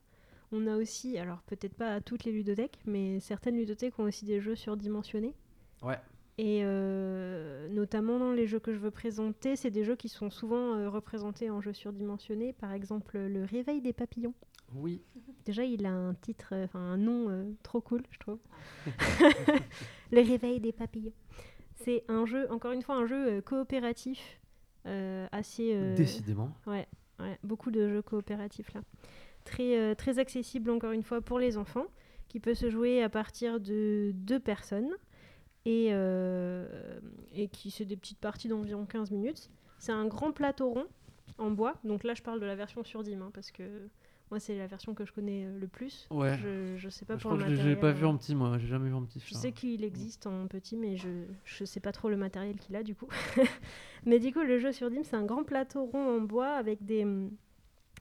[0.52, 4.26] On a aussi, alors peut-être pas à toutes les ludothèques, mais certaines ludothèques ont aussi
[4.26, 5.36] des jeux surdimensionnés.
[5.82, 6.00] Ouais.
[6.40, 10.30] Et euh, notamment dans les jeux que je veux présenter, c'est des jeux qui sont
[10.30, 12.54] souvent euh, représentés en jeux surdimensionnés.
[12.54, 14.36] Par exemple, le Réveil des papillons.
[14.76, 15.02] Oui.
[15.46, 18.38] Déjà, il a un titre, euh, enfin un nom euh, trop cool, je trouve.
[20.12, 21.14] le Réveil des papillons.
[21.76, 24.40] C'est un jeu, encore une fois, un jeu coopératif,
[25.32, 25.94] assez.
[25.96, 26.52] Décidément.
[26.66, 26.88] Ouais,
[27.44, 28.82] beaucoup de jeux coopératifs là.
[29.44, 31.86] Très, très accessible encore une fois pour les enfants,
[32.30, 34.90] qui peut se jouer à partir de deux personnes
[35.68, 36.66] et, euh,
[37.34, 39.50] et qui c'est des petites parties d'environ 15 minutes.
[39.80, 40.86] C'est un grand plateau rond
[41.38, 43.64] en bois, donc là je parle de la version sur Dim hein, parce que
[44.32, 46.08] moi c'est la version que je connais euh, le plus.
[46.10, 46.38] Ouais.
[46.38, 48.34] Je, je sais pas je pour crois le je l'ai pas vu euh, en petit,
[48.34, 48.58] moi.
[48.58, 49.20] J'ai jamais vu en petit.
[49.20, 49.42] je ça.
[49.42, 51.10] sais qu'il existe en petit, mais je
[51.44, 53.10] je sais pas trop le matériel qu'il a du coup.
[54.06, 56.86] mais du coup, le jeu sur Dim, c'est un grand plateau rond en bois avec
[56.86, 57.06] des,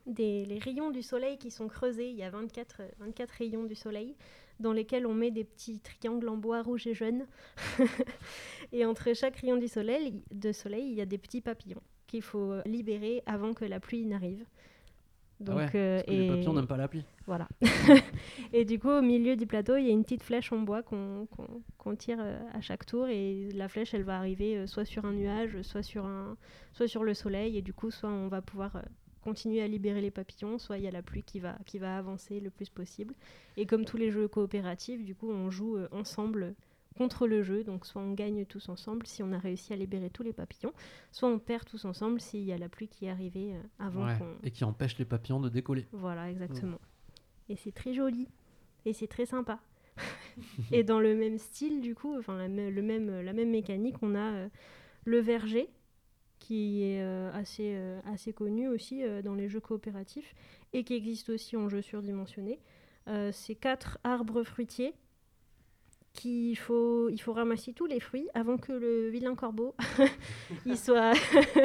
[0.07, 2.11] des les rayons du soleil qui sont creusés.
[2.11, 4.15] Il y a 24, euh, 24 rayons du soleil
[4.61, 7.27] dans lesquels on met des petits triangles en bois rouge et jaune.
[8.73, 12.23] et entre chaque rayon du soleil, de soleil, il y a des petits papillons qu'il
[12.23, 14.45] faut euh, libérer avant que la pluie n'arrive.
[15.47, 17.05] Ah ouais, euh, Parce que les papillons n'aiment pas la pluie.
[17.27, 17.47] voilà.
[18.55, 20.83] et du coup, au milieu du plateau, il y a une petite flèche en bois
[20.83, 21.27] qu'on
[21.99, 23.07] tire euh, à chaque tour.
[23.09, 26.39] Et la flèche, elle va arriver soit sur un nuage, soit sur, un,
[26.73, 27.59] soit sur le soleil.
[27.59, 28.81] Et du coup, soit on va pouvoir
[29.27, 31.99] continuer à libérer les papillons, soit il y a la pluie qui va, qui va
[31.99, 33.15] avancer le plus possible.
[33.57, 36.55] Et comme tous les jeux coopératifs, du coup, on joue euh, ensemble
[36.97, 37.65] contre le jeu.
[37.65, 40.73] Donc, soit on gagne tous ensemble si on a réussi à libérer tous les papillons,
[41.13, 44.07] soit on perd tous ensemble s'il y a la pluie qui est arrivée euh, avant
[44.07, 44.17] Ouais.
[44.19, 45.85] qu'on Et qui empêche les papillons de décoller.
[45.93, 46.79] voilà, exactement.
[47.49, 48.29] Et c'est très joli.
[48.85, 49.59] Et c'est très sympa.
[50.73, 54.15] et dans le même style, du coup, enfin la, le même, la même mécanique, on
[54.15, 54.49] a euh,
[55.05, 55.69] le verger,
[56.39, 60.35] qui est euh, assez, euh, assez connu aussi euh, dans les jeux coopératifs,
[60.73, 62.61] et qui existe aussi en jeu surdimensionné.
[63.31, 64.93] C'est quatre arbres fruitiers
[66.13, 69.77] qu'il faut, il faut ramasser tous les fruits avant que le vilain corbeau
[70.67, 71.13] il soit,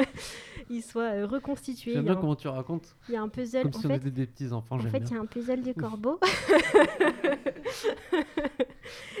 [0.70, 1.94] il soit reconstitué.
[1.94, 2.94] J'aime bien un, comment tu racontes.
[3.08, 3.62] il y a un puzzle.
[3.62, 4.76] Comme en si on fait, était des petits enfants.
[4.76, 5.08] en fait, bien.
[5.08, 6.20] il y a un puzzle du corbeau.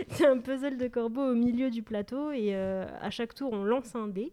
[0.08, 3.64] C'est un puzzle de corbeau au milieu du plateau et euh, à chaque tour on
[3.64, 4.32] lance un dé.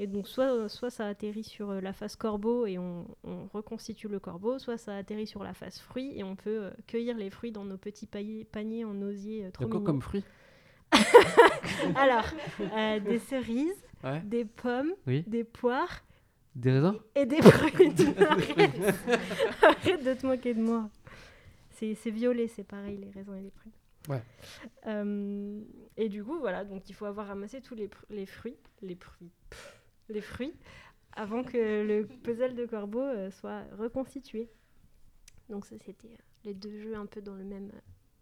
[0.00, 4.06] Et donc soit, soit ça atterrit sur euh, la face corbeau et on, on reconstitue
[4.08, 7.30] le corbeau, soit ça atterrit sur la face fruit et on peut euh, cueillir les
[7.30, 9.84] fruits dans nos petits paniers, en osier euh, trop quoi mignons.
[9.86, 10.24] comme fruit
[11.96, 12.24] Alors,
[12.76, 14.20] euh, des cerises, Ouais.
[14.20, 15.24] des pommes, Oui.
[15.26, 16.04] des poires
[16.54, 17.92] Des raisins et des prunes.
[18.20, 18.80] arrête,
[19.62, 20.88] arrête de te moquer de moi.
[21.72, 23.72] C'est violet, c'est pareil, les raisins et les prunes.
[24.08, 24.22] Ouais.
[24.86, 25.60] Euh,
[25.96, 27.88] et du coup, voilà, donc il faut avoir ramassé tous les,
[28.26, 29.77] fruits, les fruits, pff,
[30.08, 30.54] les fruits,
[31.12, 34.48] avant que le puzzle de corbeau euh, soit reconstitué.
[35.48, 37.70] Donc ça, c'était euh, les deux jeux un peu dans le même,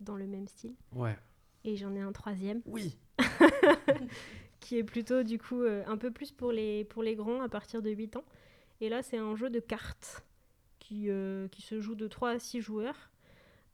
[0.00, 0.74] dans le même style.
[0.94, 1.16] Ouais.
[1.64, 2.96] Et j'en ai un troisième Oui.
[4.60, 7.48] qui est plutôt du coup euh, un peu plus pour les, pour les grands à
[7.48, 8.24] partir de 8 ans.
[8.80, 10.24] Et là, c'est un jeu de cartes
[10.78, 13.10] qui, euh, qui se joue de 3 à 6 joueurs.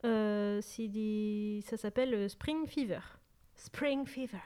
[0.05, 1.61] Euh, c'est des...
[1.65, 2.99] Ça s'appelle Spring Fever.
[3.55, 4.37] Spring Fever.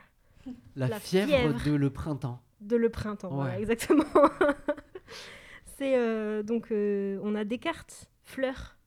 [0.76, 1.64] La, La fièvre, fièvre.
[1.66, 2.42] de le printemps.
[2.62, 4.04] De le printemps, voilà, exactement.
[5.78, 8.78] c'est euh, donc euh, on a des cartes fleurs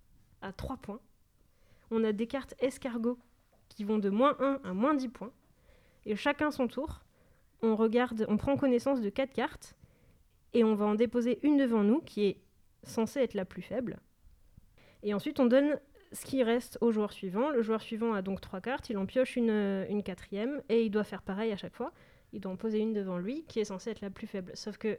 [0.43, 1.01] à 3 points.
[1.91, 3.19] on a des cartes escargot
[3.69, 5.33] qui vont de moins 1 à moins 10 points.
[6.05, 7.03] Et chacun son tour,
[7.63, 9.77] on regarde, on prend connaissance de quatre cartes
[10.53, 12.41] et on va en déposer une devant nous qui est
[12.83, 14.01] censée être la plus faible.
[15.03, 15.79] Et ensuite, on donne
[16.13, 17.51] ce qui reste au joueur suivant.
[17.51, 20.83] Le joueur suivant a donc trois cartes, il en pioche une, euh, une quatrième et
[20.85, 21.93] il doit faire pareil à chaque fois.
[22.33, 24.53] Il doit en poser une devant lui qui est censée être la plus faible.
[24.55, 24.99] Sauf que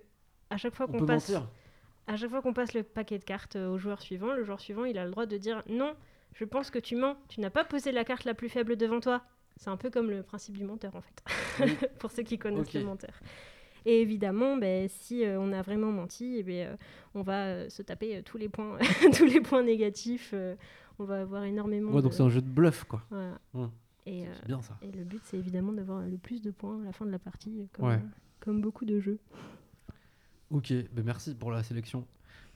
[0.50, 1.48] à chaque fois On qu'on passe, mentir.
[2.08, 4.60] à chaque fois qu'on passe le paquet de cartes euh, au joueur suivant, le joueur
[4.60, 5.96] suivant il a le droit de dire non,
[6.34, 9.00] je pense que tu mens, tu n'as pas posé la carte la plus faible devant
[9.00, 9.24] toi.
[9.58, 11.24] C'est un peu comme le principe du menteur en fait,
[11.66, 11.78] Oui.
[12.00, 13.14] pour ceux qui connaissent le menteur.
[13.86, 16.76] Et évidemment, ben, si euh, on a vraiment menti, eh ben, euh,
[17.16, 18.78] on va euh, se taper tous les points,
[19.18, 20.34] tous les points négatifs.
[21.00, 21.92] on va avoir énormément.
[21.92, 23.02] Ouais, donc de- c'est un jeu de bluff, quoi.
[23.10, 23.40] voilà.
[23.56, 23.68] Ouais.
[24.06, 24.78] Et, euh, C'est bien ça.
[24.82, 27.20] et le but, c'est évidemment d'avoir le plus de points à la fin de la
[27.20, 28.00] partie, comme, Ouais.
[28.40, 29.20] comme beaucoup de jeux.
[30.50, 32.06] Ok, ben merci pour la sélection.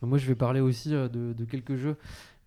[0.01, 1.95] Moi, je vais parler aussi euh, de, de quelques jeux.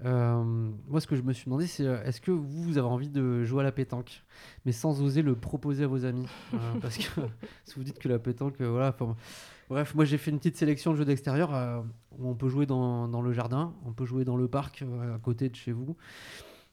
[0.04, 0.44] Euh,
[0.86, 3.08] moi, ce que je me suis demandé, c'est euh, est-ce que vous, vous avez envie
[3.08, 4.22] de jouer à la pétanque,
[4.64, 6.26] mais sans oser le proposer à vos amis?
[6.54, 7.20] Euh, Parce que
[7.64, 8.94] si vous dites que la pétanque, euh, voilà.
[9.70, 11.80] Bref, moi, j'ai fait une petite sélection de jeux d'extérieur euh,
[12.18, 15.16] où on peut jouer dans, dans le jardin, on peut jouer dans le parc euh,
[15.16, 15.96] à côté de chez vous.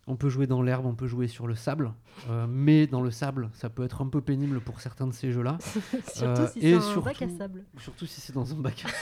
[0.08, 1.92] On peut jouer dans l'herbe, on peut jouer sur le sable,
[2.30, 5.32] Euh, mais dans le sable, ça peut être un peu pénible pour certains de ces
[5.32, 5.58] jeux-là.
[6.14, 7.64] surtout Euh, si et c'est un bac à surtout- sable.
[7.80, 8.86] Surtout si c'est dans un bac.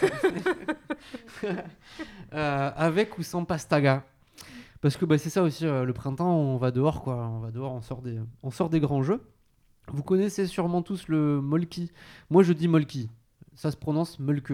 [2.34, 4.06] Euh, avec ou sans pastaga.
[4.82, 7.28] Parce que bah, c'est ça aussi, le printemps, on va dehors, quoi.
[7.28, 9.22] On va dehors, on sort des, on sort des grands jeux.
[9.92, 11.92] Vous connaissez sûrement tous le Molki.
[12.30, 13.10] Moi, je dis Molki.
[13.54, 14.54] Ça se prononce Molke.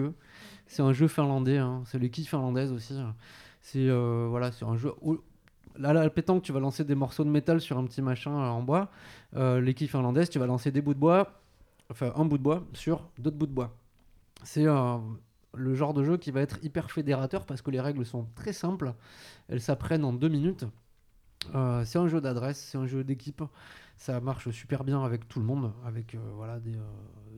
[0.66, 1.58] C'est un jeu finlandais.
[1.58, 1.82] hein.
[1.86, 2.94] C'est l'équipe finlandaise aussi.
[3.60, 4.92] C'est euh, voilà, c'est un jeu.
[5.80, 8.48] Là, la pétanque, tu vas lancer des morceaux de métal sur un petit machin euh,
[8.48, 8.90] en bois.
[9.34, 11.40] Euh, l'équipe finlandaise, tu vas lancer des bouts de bois,
[11.90, 13.74] enfin un bout de bois sur d'autres bouts de bois.
[14.42, 14.98] C'est euh,
[15.54, 18.52] le genre de jeu qui va être hyper fédérateur parce que les règles sont très
[18.52, 18.92] simples.
[19.48, 20.66] Elles s'apprennent en deux minutes.
[21.84, 23.42] C'est un jeu d'adresse, c'est un jeu d'équipe.
[23.96, 26.60] Ça marche super bien avec tout le monde, avec voilà,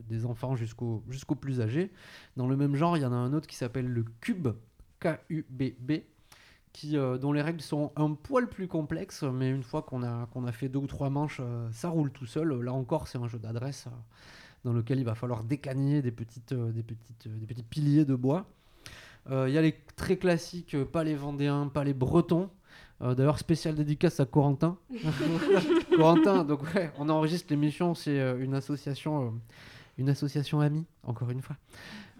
[0.09, 1.89] des, enfants jusqu'aux jusqu'aux plus âgés.
[2.35, 4.49] Dans le même genre, il y en a un autre qui s'appelle le Cube,
[4.99, 5.91] K-U-B-B,
[6.73, 10.25] qui, euh, dont les règles sont un poil plus complexes, mais une fois qu'on a,
[10.33, 12.51] qu'on a fait deux ou trois manches, euh, ça roule tout seul.
[12.61, 13.85] Là encore, c'est un jeu d'adresse.
[13.87, 13.91] euh,
[14.65, 18.45] dans lequel il va falloir décagner des, petites, des, petites, des petits piliers de bois.
[19.29, 22.49] Il y a les très classiques, pas les Vendéens, pas les Bretons.
[23.01, 24.77] D'ailleurs, spécial dédicace à Corentin.
[25.97, 29.33] Corentin, donc ouais, on enregistre l'émission, c'est une association,
[29.97, 31.57] une association amie, encore une fois,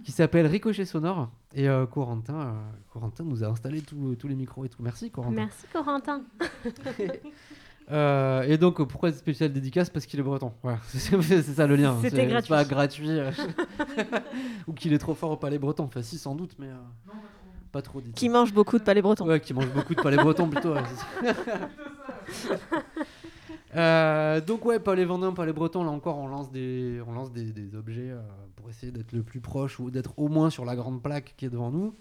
[0.03, 1.29] qui s'appelle Ricochet Sonore.
[1.55, 2.51] Et euh, Corentin, euh,
[2.91, 4.81] Corentin nous a installé tous tous les micros et tout.
[4.83, 5.35] Merci Corentin.
[5.35, 6.21] Merci Corentin.
[7.91, 9.89] Euh, et donc, pourquoi spécial dédicace?
[9.89, 10.53] Parce qu'il est breton.
[10.63, 11.97] Voilà, c'est ça le lien.
[12.01, 12.47] C'était C'est- gratuit.
[12.47, 13.09] C'est pas gratuit.
[14.67, 15.83] Ou qu'il est trop fort au palais breton.
[15.83, 17.11] Enfin, si, sans doute, mais euh,
[17.73, 18.13] pas trop dit.
[18.13, 19.27] Qui mange beaucoup de palais bretons.
[19.27, 20.73] Ouais, qui mange beaucoup de palais bretons plutôt.
[20.75, 20.81] ouais.
[23.75, 27.75] Euh, donc ouais, palais vendéen, palais breton, là encore on lance des, on lance des,
[27.75, 28.21] objets euh,
[28.55, 31.45] pour essayer d'être le plus proche ou d'être au moins sur la grande plaque qui
[31.45, 31.95] est devant nous.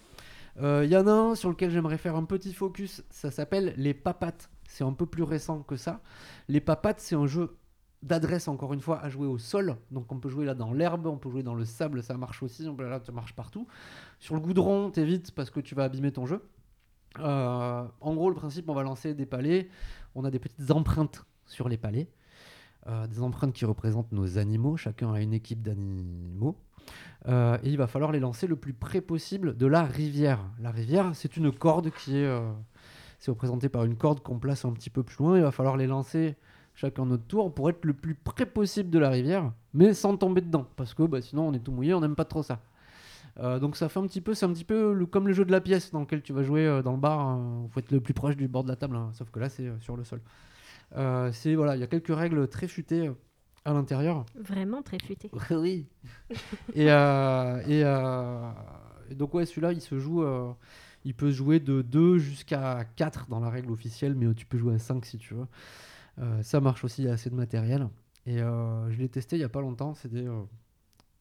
[0.60, 3.94] Il y en a un sur lequel j'aimerais faire un petit focus, ça s'appelle les
[3.94, 4.50] papates.
[4.68, 6.00] C'est un peu plus récent que ça.
[6.48, 7.56] Les papates, c'est un jeu
[8.02, 9.76] d'adresse encore une fois à jouer au sol.
[9.90, 12.42] Donc on peut jouer là dans l'herbe, on peut jouer dans le sable, ça marche
[12.42, 12.68] aussi.
[12.78, 13.66] Là, ça marche partout.
[14.18, 16.42] Sur le goudron, t'évites parce que tu vas abîmer ton jeu.
[17.20, 19.68] Euh, en gros, le principe, on va lancer des palets.
[20.14, 22.08] On a des petites empreintes sur les palets.
[22.88, 24.76] Euh, des empreintes qui représentent nos animaux.
[24.76, 26.56] Chacun a une équipe d'animaux.
[27.28, 30.40] Euh, et il va falloir les lancer le plus près possible de la rivière.
[30.60, 32.50] La rivière, c'est une corde qui est, euh,
[33.20, 35.36] c'est représenté par une corde qu'on place un petit peu plus loin.
[35.36, 36.34] Il va falloir les lancer
[36.74, 40.40] chacun notre tour pour être le plus près possible de la rivière, mais sans tomber
[40.40, 42.60] dedans, parce que bah, sinon on est tout mouillé, on n'aime pas trop ça.
[43.38, 45.52] Euh, donc ça fait un petit peu, c'est un petit peu comme le jeu de
[45.52, 47.38] la pièce dans lequel tu vas jouer dans le bar.
[47.64, 49.48] Il faut être le plus proche du bord de la table, hein, sauf que là
[49.48, 50.20] c'est sur le sol.
[50.96, 53.14] Euh, c'est voilà, il y a quelques règles très futées euh,
[53.64, 54.26] à l'intérieur.
[54.34, 55.30] Vraiment très futé.
[55.50, 55.86] oui.
[56.74, 60.24] et, euh, et, et donc ouais, celui-là, il se joue,
[61.04, 64.58] il peut se jouer de 2 jusqu'à 4 dans la règle officielle, mais tu peux
[64.58, 65.46] jouer à 5 si tu veux.
[66.18, 67.88] Euh, ça marche aussi, il y a assez de matériel.
[68.26, 70.42] Et euh, je l'ai testé il y a pas longtemps, c'était euh,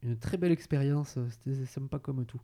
[0.04, 2.42] une très belle expérience, c'était sympa comme tout.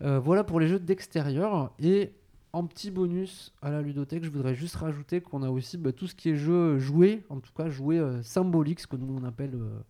[0.00, 1.72] Voilà pour les jeux d'extérieur.
[1.78, 2.12] Et
[2.54, 6.06] en petit bonus à la ludothèque, je voudrais juste rajouter qu'on a aussi bah, tout
[6.06, 9.24] ce qui est jeu joué, en tout cas joué euh, symbolique, ce que nous on
[9.24, 9.80] appelle euh,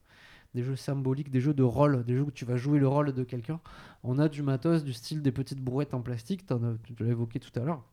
[0.54, 3.12] des jeux symboliques, des jeux de rôle, des jeux où tu vas jouer le rôle
[3.12, 3.60] de quelqu'un.
[4.02, 7.52] On a du matos du style des petites brouettes en plastique, tu l'as évoqué tout
[7.60, 7.84] à l'heure.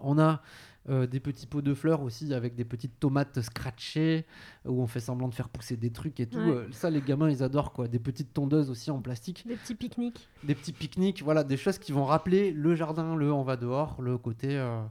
[0.00, 0.42] On a
[0.88, 4.24] euh, des petits pots de fleurs aussi avec des petites tomates scratchées
[4.64, 6.38] où on fait semblant de faire pousser des trucs et tout.
[6.38, 6.50] Ouais.
[6.50, 7.86] Euh, ça, les gamins, ils adorent quoi.
[7.86, 10.26] Des petites tondeuses aussi en plastique Des petits pique-niques.
[10.42, 14.00] des petits pique-niques, voilà, des choses qui vont rappeler le jardin, le on va dehors,
[14.00, 14.82] le côté, euh,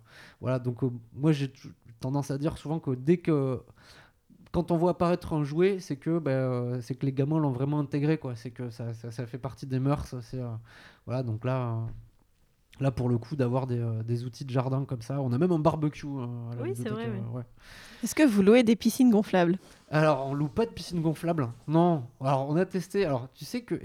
[0.41, 0.59] voilà.
[0.59, 0.83] Donc
[1.15, 1.51] moi j'ai
[1.99, 3.59] tendance à dire souvent que dès que
[4.51, 7.79] quand on voit apparaître un jouet, c'est que ben, c'est que les gamins l'ont vraiment
[7.79, 8.35] intégré quoi.
[8.35, 10.15] C'est que ça, ça, ça fait partie des mœurs.
[10.21, 10.39] C'est
[11.07, 11.83] voilà donc là.
[12.79, 15.21] Là, pour le coup, d'avoir des, euh, des outils de jardin comme ça.
[15.21, 16.07] On a même un barbecue.
[16.07, 17.43] euh, à la Oui, c'est vrai, euh, ouais.
[18.03, 19.57] Est-ce que vous louez des piscines gonflables?
[19.91, 21.49] Alors, on loue pas de piscine gonflable.
[21.67, 22.03] Non.
[22.21, 23.05] Alors, on a testé.
[23.05, 23.75] Alors, tu sais que.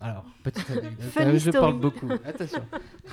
[0.00, 1.38] Alors, petite anecdote.
[1.38, 2.08] Je parle beaucoup.
[2.24, 2.64] Attention.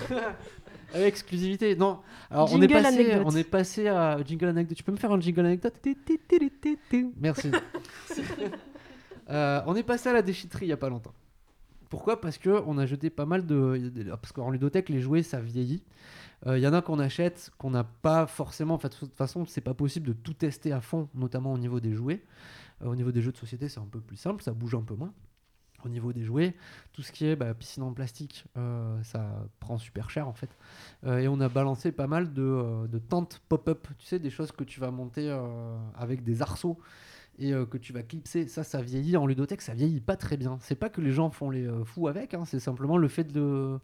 [0.94, 1.76] Avec exclusivité.
[1.76, 2.00] Non.
[2.32, 3.24] Alors, on est, passé, anecdote.
[3.26, 4.78] on est passé à jingle anecdote.
[4.78, 5.74] Tu peux me faire un jingle anecdote?
[7.20, 7.52] Merci.
[9.30, 11.12] Euh, on est passé à la déchetterie il y a pas longtemps.
[11.90, 12.20] Pourquoi?
[12.22, 14.04] Parce que on a jeté pas mal de.
[14.22, 15.84] Parce qu'en ludothèque, les jouets, ça vieillit.
[16.46, 18.78] Euh, Il y en a qu'on achète, qu'on n'a pas forcément.
[18.78, 21.94] De toute façon, c'est pas possible de tout tester à fond, notamment au niveau des
[21.94, 22.24] jouets.
[22.84, 24.84] Euh, au niveau des jeux de société, c'est un peu plus simple, ça bouge un
[24.84, 25.14] peu moins.
[25.86, 26.56] Au niveau des jouets,
[26.92, 30.50] tout ce qui est bah, piscine en plastique, euh, ça prend super cher en fait.
[31.06, 34.32] Euh, et on a balancé pas mal de, euh, de tentes pop-up, tu sais, des
[34.32, 36.80] choses que tu vas monter euh, avec des arceaux
[37.40, 38.48] et euh, que tu vas clipser.
[38.48, 40.58] Ça, ça vieillit en ludothèque, ça vieillit pas très bien.
[40.62, 43.32] C'est pas que les gens font les euh, fous avec, hein, c'est simplement le fait
[43.32, 43.80] de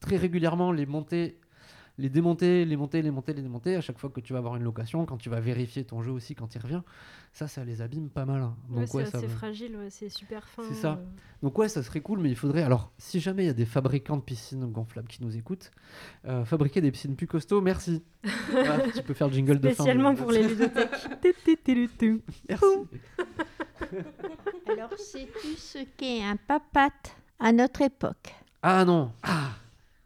[0.00, 1.38] très régulièrement les monter
[1.96, 4.56] les démonter, les monter, les monter, les démonter, à chaque fois que tu vas avoir
[4.56, 6.82] une location, quand tu vas vérifier ton jeu aussi quand il revient,
[7.32, 8.42] ça, ça les abîme pas mal.
[8.42, 8.56] hein.
[8.68, 10.64] Ouais, Donc, c'est ouais, ça assez va- fragile, ouais, c'est super fin.
[10.68, 10.94] C'est ça.
[10.94, 11.04] euh.
[11.44, 12.64] donc ouais, ça serait cool, mais il faudrait.
[12.64, 15.70] Alors, si jamais il y a des fabricants de piscines gonflables qui nous écoutent,
[16.26, 18.02] euh, fabriquer des piscines plus costauds, merci.
[18.50, 19.74] Voilà, tu peux faire le jingle de fin.
[19.74, 20.90] Spécialement pour les ludothèques.
[21.66, 22.66] Merci.
[24.68, 28.34] Alors, sais-tu ce qu'est un papate à notre époque?
[28.62, 29.12] Ah non.
[29.22, 29.50] Ah.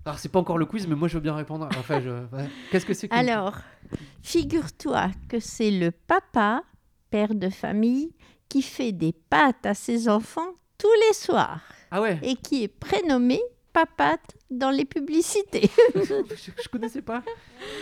[0.04, 1.68] Alors c'est pas encore le quiz, mais moi je veux bien répondre.
[1.78, 2.08] Enfin, je...
[2.08, 2.48] ouais.
[2.70, 3.56] qu'est-ce que c'est que Alors,
[4.22, 6.62] figure-toi que c'est le papa,
[7.10, 8.14] père de famille,
[8.48, 12.18] qui fait des pâtes à ses enfants tous les soirs Ah ouais.
[12.22, 13.38] et qui est prénommé
[13.86, 15.70] papate dans les publicités.
[15.94, 16.00] je,
[16.64, 17.22] je connaissais pas.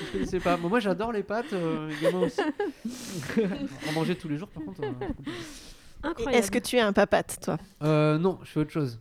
[0.07, 0.57] Je connaissais pas.
[0.57, 1.91] Moi, moi, j'adore les pâtes, euh,
[2.23, 2.41] aussi.
[3.89, 4.83] en manger tous les jours, par contre.
[4.83, 6.31] euh.
[6.31, 7.57] Est-ce que tu es un papate, toi?
[7.83, 9.01] Euh, non, je fais autre chose.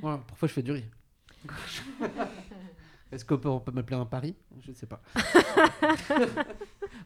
[0.00, 0.84] Voilà, parfois je fais du riz.
[3.12, 4.34] Est-ce qu'on peut, peut m'appeler un pari?
[4.64, 5.00] Je ne sais pas.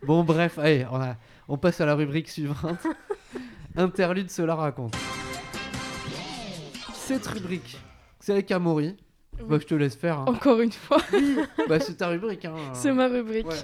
[0.02, 1.16] bon, bref, allez, on, a-
[1.48, 2.86] on passe à la rubrique suivante.
[3.76, 4.96] Interlude, cela raconte.
[6.94, 7.78] Cette rubrique,
[8.20, 8.96] c'est avec Amaury.
[9.46, 10.18] Bah, je te laisse faire.
[10.20, 10.24] hein.
[10.28, 10.98] Encore une fois,
[11.68, 12.44] Bah, c'est ta rubrique.
[12.44, 12.54] Hein.
[12.74, 13.46] c'est ma rubrique.
[13.46, 13.54] Ouais.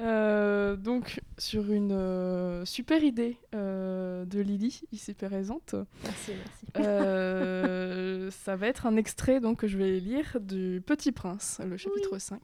[0.00, 6.66] Euh, donc, sur une euh, super idée euh, de Lily, ici présente, Merci, merci.
[6.88, 11.76] euh, ça va être un extrait donc, que je vais lire du Petit Prince, le
[11.76, 12.40] chapitre 5.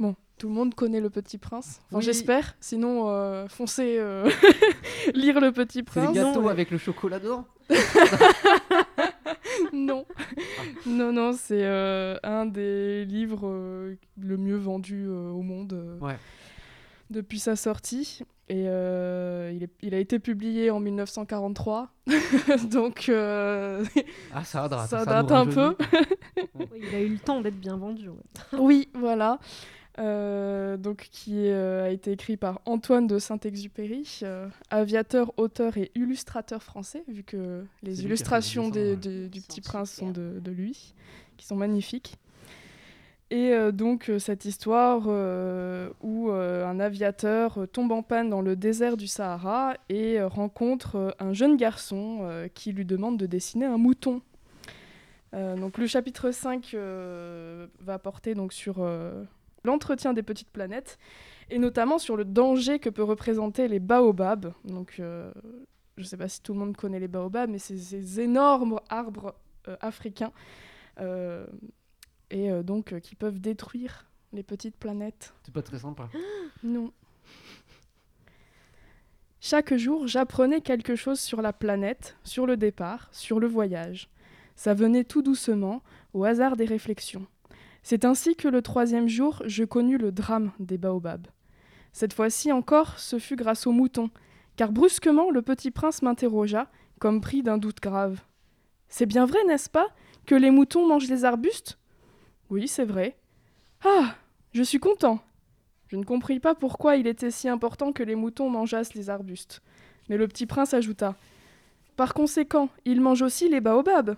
[0.00, 2.02] Bon, tout le monde connaît le Petit Prince, enfin, Oui.
[2.02, 4.28] j'espère, sinon euh, foncez euh,
[5.14, 6.14] lire le Petit C'est les Prince.
[6.16, 7.46] gâteaux Non, avec le chocolat dedans
[9.72, 10.04] Non,
[10.86, 15.98] non, non, c'est euh, un des livres euh, le mieux vendu euh, au monde euh,
[15.98, 16.16] Ouais.
[17.10, 18.22] depuis sa sortie.
[18.48, 21.88] Et euh, il, est- il a été publié en 1943,
[22.70, 23.84] donc euh,
[24.34, 24.88] Ah, ça date.
[24.88, 25.46] Ça date un.
[26.54, 28.08] Oui, il a eu le temps d'être bien vendu.
[28.08, 28.58] ouais.
[28.58, 29.38] oui, voilà.
[30.00, 35.90] Euh, donc qui euh, a été écrit par Antoine de Saint-Exupéry, euh, aviateur, auteur et
[35.94, 40.94] illustrateur français, vu que les illustrations des- des- du Petit Prince sont de, de lui,
[41.36, 42.16] qui sont magnifiques.
[43.32, 48.40] Et euh, donc cette histoire euh, où euh, un aviateur euh, tombe en panne dans
[48.42, 53.18] le désert du Sahara et euh, rencontre euh, un jeune garçon euh, qui lui demande
[53.18, 54.22] de dessiner un mouton.
[55.34, 59.22] Euh, donc le chapitre 5 euh, va porter donc sur euh,
[59.64, 60.98] l'entretien des petites planètes
[61.50, 64.52] et notamment sur le danger que peut représenter les baobabs.
[64.64, 65.32] Donc euh,
[65.96, 68.80] je ne sais pas si tout le monde connaît les baobabs, mais c'est ces énormes
[68.88, 69.34] arbres
[69.68, 70.32] euh, africains
[71.00, 71.46] euh,
[72.30, 75.34] et donc qui peuvent détruire les petites planètes.
[75.42, 76.08] C'est pas très sympa.
[76.62, 76.92] Non.
[79.40, 84.10] Chaque jour, j'apprenais quelque chose sur la planète, sur le départ, sur le voyage.
[84.54, 87.26] Ça venait tout doucement, au hasard des réflexions.
[87.82, 91.26] C'est ainsi que le troisième jour, je connus le drame des baobabs.
[91.92, 94.10] Cette fois-ci encore, ce fut grâce aux moutons,
[94.56, 98.20] car brusquement le petit prince m'interrogea, comme pris d'un doute grave.
[98.88, 99.88] C'est bien vrai, n'est-ce pas,
[100.26, 101.78] que les moutons mangent les arbustes?
[102.50, 103.16] Oui, c'est vrai.
[103.84, 104.14] Ah
[104.52, 105.20] Je suis content.
[105.88, 109.62] Je ne compris pas pourquoi il était si important que les moutons mangeassent les arbustes.
[110.08, 111.16] Mais le petit prince ajouta
[111.96, 114.16] Par conséquent, ils mangent aussi les baobabs.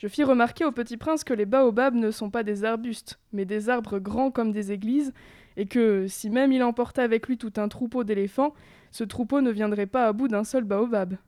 [0.00, 3.44] Je fis remarquer au petit prince que les baobabs ne sont pas des arbustes, mais
[3.44, 5.12] des arbres grands comme des églises,
[5.58, 8.54] et que, si même il emportait avec lui tout un troupeau d'éléphants,
[8.92, 11.18] ce troupeau ne viendrait pas à bout d'un seul baobab.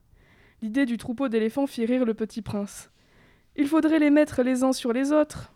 [0.62, 2.90] L'idée du troupeau d'éléphants fit rire le petit prince.
[3.56, 5.52] Il faudrait les mettre les uns sur les autres.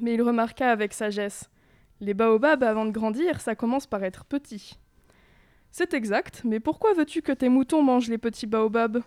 [0.00, 1.48] Mais il remarqua avec sagesse
[2.00, 4.76] Les baobabs, avant de grandir, ça commence par être petit.
[5.70, 9.04] C'est exact, mais pourquoi veux-tu que tes moutons mangent les petits baobabs?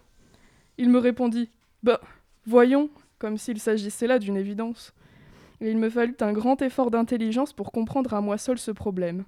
[0.78, 1.50] Il me répondit
[1.84, 2.00] Bah,
[2.46, 2.90] voyons,
[3.22, 4.96] comme s'il s'agissait là d'une évidence.
[5.62, 9.26] Et il me fallut un grand effort d'intelligence pour comprendre à moi seul ce problème.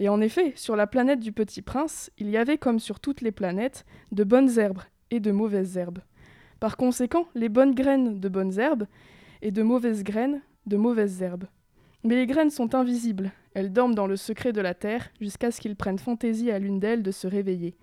[0.00, 3.20] Et en effet, sur la planète du Petit Prince, il y avait, comme sur toutes
[3.20, 6.00] les planètes, de bonnes herbes et de mauvaises herbes.
[6.58, 8.88] Par conséquent, les bonnes graines de bonnes herbes
[9.42, 11.44] et de mauvaises graines de mauvaises herbes.
[12.02, 15.60] Mais les graines sont invisibles, elles dorment dans le secret de la terre jusqu'à ce
[15.60, 17.76] qu'il prenne fantaisie à l'une d'elles de se réveiller.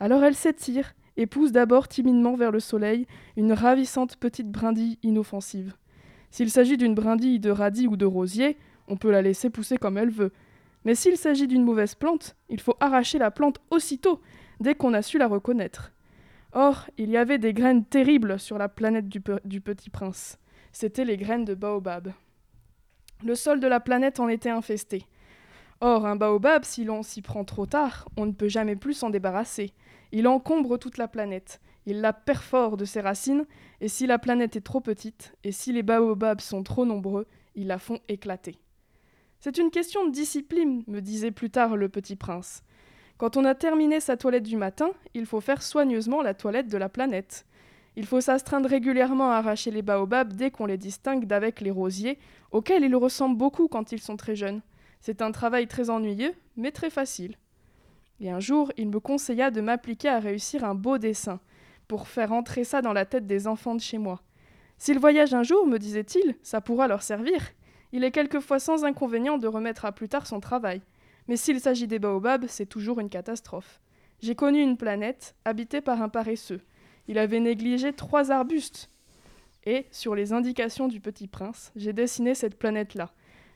[0.00, 5.74] Alors elles s'étirent et poussent d'abord timidement vers le soleil une ravissante petite brindille inoffensive.
[6.30, 9.98] S'il s'agit d'une brindille de radis ou de rosier, on peut la laisser pousser comme
[9.98, 10.32] elle veut.
[10.84, 14.20] Mais s'il s'agit d'une mauvaise plante, il faut arracher la plante aussitôt,
[14.60, 15.92] dès qu'on a su la reconnaître.
[16.52, 20.38] Or, il y avait des graines terribles sur la planète du petit prince.
[20.72, 22.12] C'étaient les graines de baobab.
[23.24, 25.06] Le sol de la planète en était infesté.
[25.80, 29.10] Or, un baobab, si l'on s'y prend trop tard, on ne peut jamais plus s'en
[29.10, 29.72] débarrasser.
[30.16, 31.60] Il encombre toute la planète.
[31.86, 33.46] Il la perfore de ses racines,
[33.80, 37.66] et si la planète est trop petite, et si les baobabs sont trop nombreux, ils
[37.66, 38.56] la font éclater.
[39.40, 42.62] C'est une question de discipline, me disait plus tard le petit prince.
[43.18, 46.78] Quand on a terminé sa toilette du matin, il faut faire soigneusement la toilette de
[46.78, 47.44] la planète.
[47.96, 52.20] Il faut s'astreindre régulièrement à arracher les baobabs dès qu'on les distingue d'avec les rosiers,
[52.52, 54.62] auxquels ils ressemblent beaucoup quand ils sont très jeunes.
[55.00, 57.36] C'est un travail très ennuyeux, mais très facile.
[58.20, 61.40] Et un jour, il me conseilla de m'appliquer à réussir un beau dessin,
[61.88, 64.22] pour faire entrer ça dans la tête des enfants de chez moi.
[64.78, 67.40] S'ils voyagent un jour, me disait-il, ça pourra leur servir.
[67.92, 70.82] Il est quelquefois sans inconvénient de remettre à plus tard son travail.
[71.28, 73.80] Mais s'il s'agit des baobabs, c'est toujours une catastrophe.
[74.20, 76.60] J'ai connu une planète habitée par un paresseux.
[77.08, 78.90] Il avait négligé trois arbustes.
[79.66, 83.10] Et, sur les indications du petit prince, j'ai dessiné cette planète-là.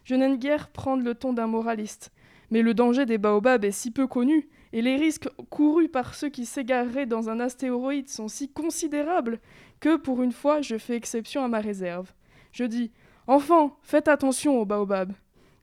[0.05, 2.13] Je n'aime guère prendre le ton d'un moraliste,
[2.51, 6.29] mais le danger des baobabs est si peu connu, et les risques courus par ceux
[6.29, 9.41] qui s'égareraient dans un astéroïde sont si considérables,
[9.81, 12.13] que pour une fois je fais exception à ma réserve.
[12.53, 12.91] Je dis
[13.27, 15.13] Enfants, faites attention aux baobabs.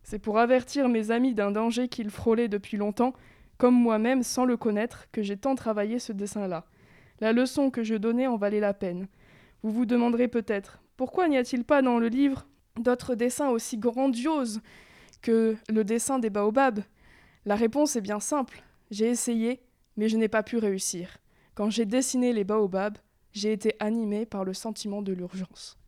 [0.04, 3.14] C'est pour avertir mes amis d'un danger qu'ils frôlaient depuis longtemps,
[3.58, 6.66] comme moi-même sans le connaître, que j'ai tant travaillé ce dessin-là.
[7.22, 9.08] La leçon que je donnais en valait la peine.
[9.64, 12.48] Vous vous demanderez peut-être pourquoi n'y a-t-il pas dans le livre
[12.80, 14.62] d'autres dessins aussi grandioses
[15.26, 16.84] que le dessin des baobabs
[17.46, 18.62] La réponse est bien simple.
[18.92, 19.60] J'ai essayé,
[19.98, 21.18] mais je n'ai pas pu réussir.
[21.56, 23.00] Quand j'ai dessiné les baobabs,
[23.34, 25.80] j'ai été animé par le sentiment de l'urgence.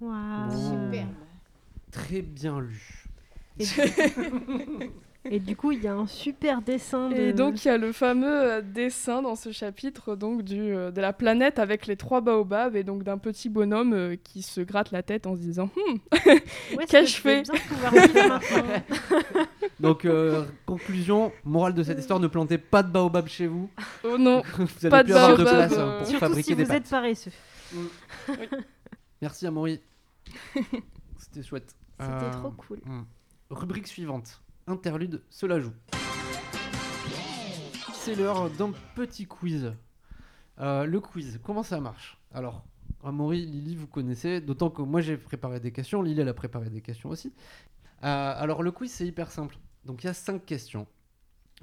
[0.00, 0.50] Waouh.
[0.50, 1.08] Superbe.
[1.90, 3.04] Très bien lu.
[5.26, 7.14] Et, du coup, il y a un super dessin de.
[7.14, 10.90] Et donc il y a le fameux euh, dessin dans ce chapitre donc du, euh,
[10.90, 14.62] de la planète avec les trois baobabs et donc d'un petit bonhomme euh, qui se
[14.62, 15.98] gratte la tête en se disant Hum,
[16.88, 17.42] qu'ai-je fait
[19.80, 23.70] Donc, euh, conclusion, morale de cette histoire, ne plantez pas de baobab chez vous.
[24.04, 26.64] oh non vous allez Pas de avoir de place hein, pour Surtout fabriquer si des
[26.64, 26.84] vous pâtes.
[26.84, 27.30] êtes paresseux.
[29.20, 29.80] Merci Amaury.
[31.18, 31.74] C'était chouette.
[31.98, 32.78] C'était Euh, trop cool.
[32.86, 33.02] hmm.
[33.50, 34.40] Rubrique suivante.
[34.66, 35.72] Interlude, cela joue.
[37.92, 39.72] C'est l'heure d'un petit quiz.
[40.58, 42.18] Euh, le quiz, comment ça marche?
[42.32, 42.64] Alors,
[43.02, 46.70] Amaury, Lily, vous connaissez, d'autant que moi j'ai préparé des questions, Lily elle a préparé
[46.70, 47.32] des questions aussi.
[48.02, 49.56] Euh, alors le quiz c'est hyper simple.
[49.84, 50.86] Donc il y a cinq questions.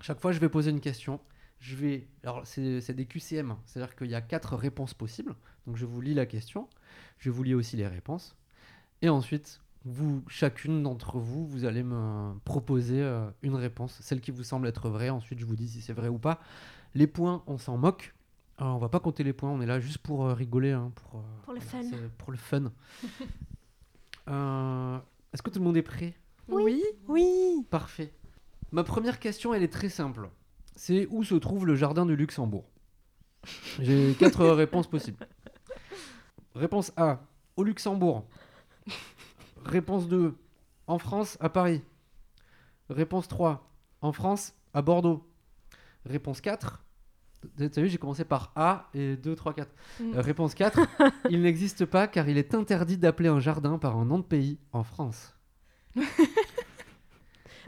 [0.01, 1.19] Chaque fois je vais poser une question.
[1.59, 5.35] Je vais, alors c'est des QCM, c'est-à-dire qu'il y a quatre réponses possibles.
[5.65, 6.69] Donc je vous lis la question,
[7.17, 8.35] je vous lis aussi les réponses,
[9.01, 9.59] et ensuite
[9.89, 14.67] vous, chacune d'entre vous, vous allez me proposer euh, une réponse, celle qui vous semble
[14.67, 15.09] être vraie.
[15.09, 16.39] Ensuite je vous dis si c'est vrai ou pas.
[16.95, 18.13] Les points, on s'en moque.
[18.59, 20.91] Euh, on va pas compter les points, on est là juste pour euh, rigoler, hein,
[20.95, 21.89] pour, euh, Pour le voilà, fun.
[21.97, 22.71] c'est pour le fun.
[24.29, 24.97] Euh,
[25.33, 26.13] Est-ce que tout le monde est prêt?
[26.49, 27.65] Oui, Oui.
[27.69, 28.11] Parfait.
[28.73, 30.29] Ma première question, elle est très simple.
[30.75, 32.65] C'est où se trouve le jardin du Luxembourg?
[33.79, 35.25] J'ai quatre réponses possibles.
[36.55, 37.21] Réponse A,
[37.55, 38.25] au Luxembourg.
[39.67, 40.33] Réponse 2,
[40.87, 41.81] en France, à Paris.
[42.89, 43.69] Réponse 3,
[44.01, 45.27] en France, à Bordeaux.
[46.05, 46.85] Réponse 4,
[47.57, 49.69] t'as vu, j'ai commencé par A et 2, 3, 4.
[49.99, 50.13] Mm.
[50.15, 50.79] Euh, réponse 4,
[51.29, 54.57] il n'existe pas car il est interdit d'appeler un jardin par un nom de pays
[54.71, 55.35] en France.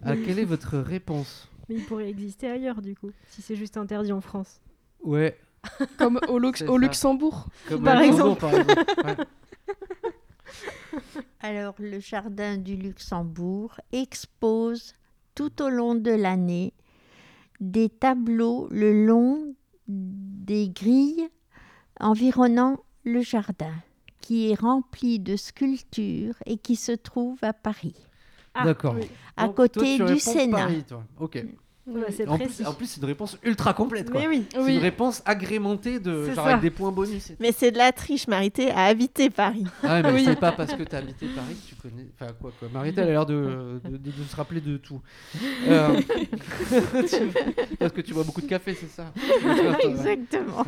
[0.02, 1.50] Ah, quelle est votre réponse?
[1.68, 4.62] Mais il pourrait exister ailleurs, du coup, si c'est juste interdit en France.
[5.04, 5.38] Ouais,
[5.98, 6.64] comme au, Lux-.
[6.64, 7.48] Luxembourg.
[7.68, 8.46] comme Par exemple.
[8.46, 9.18] Ouais.
[11.42, 14.94] Alors, le jardin du Luxembourg expose
[15.36, 16.74] tout au long de l'année
[17.62, 19.56] des tableaux le long
[19.88, 21.30] des grilles
[22.00, 23.74] environnant le jardin,
[24.22, 27.96] qui est rempli de sculptures et qui se trouve à Paris.
[28.54, 28.96] Ah, D'accord.
[28.96, 29.10] oui.
[29.38, 30.58] à Donc, toi, côté tu du Sénat.
[30.58, 31.04] Paris, toi.
[31.20, 31.46] Ok.
[31.94, 34.10] Bah, c'est En plus, en plus, c'est une réponse ultra complète.
[34.12, 34.22] Quoi.
[34.22, 34.46] Mais oui.
[34.52, 34.76] C'est Oui.
[34.76, 37.32] une réponse agrémentée de genre avec des points bonus.
[37.40, 39.66] Mais c'est de la triche, Marité a habité Paris.
[39.84, 40.24] Ah ouais, mais Oui.
[40.26, 42.08] c'est pas parce que t'as habité Paris que tu connais.
[42.20, 42.68] Enfin, quoi, quoi.
[42.72, 45.02] Marité, elle a l'air de, de, de- de se rappeler de tout.
[45.68, 46.00] Euh,
[47.10, 49.12] tu- Parce que tu bois beaucoup de café, c'est ça
[49.84, 50.64] Exactement.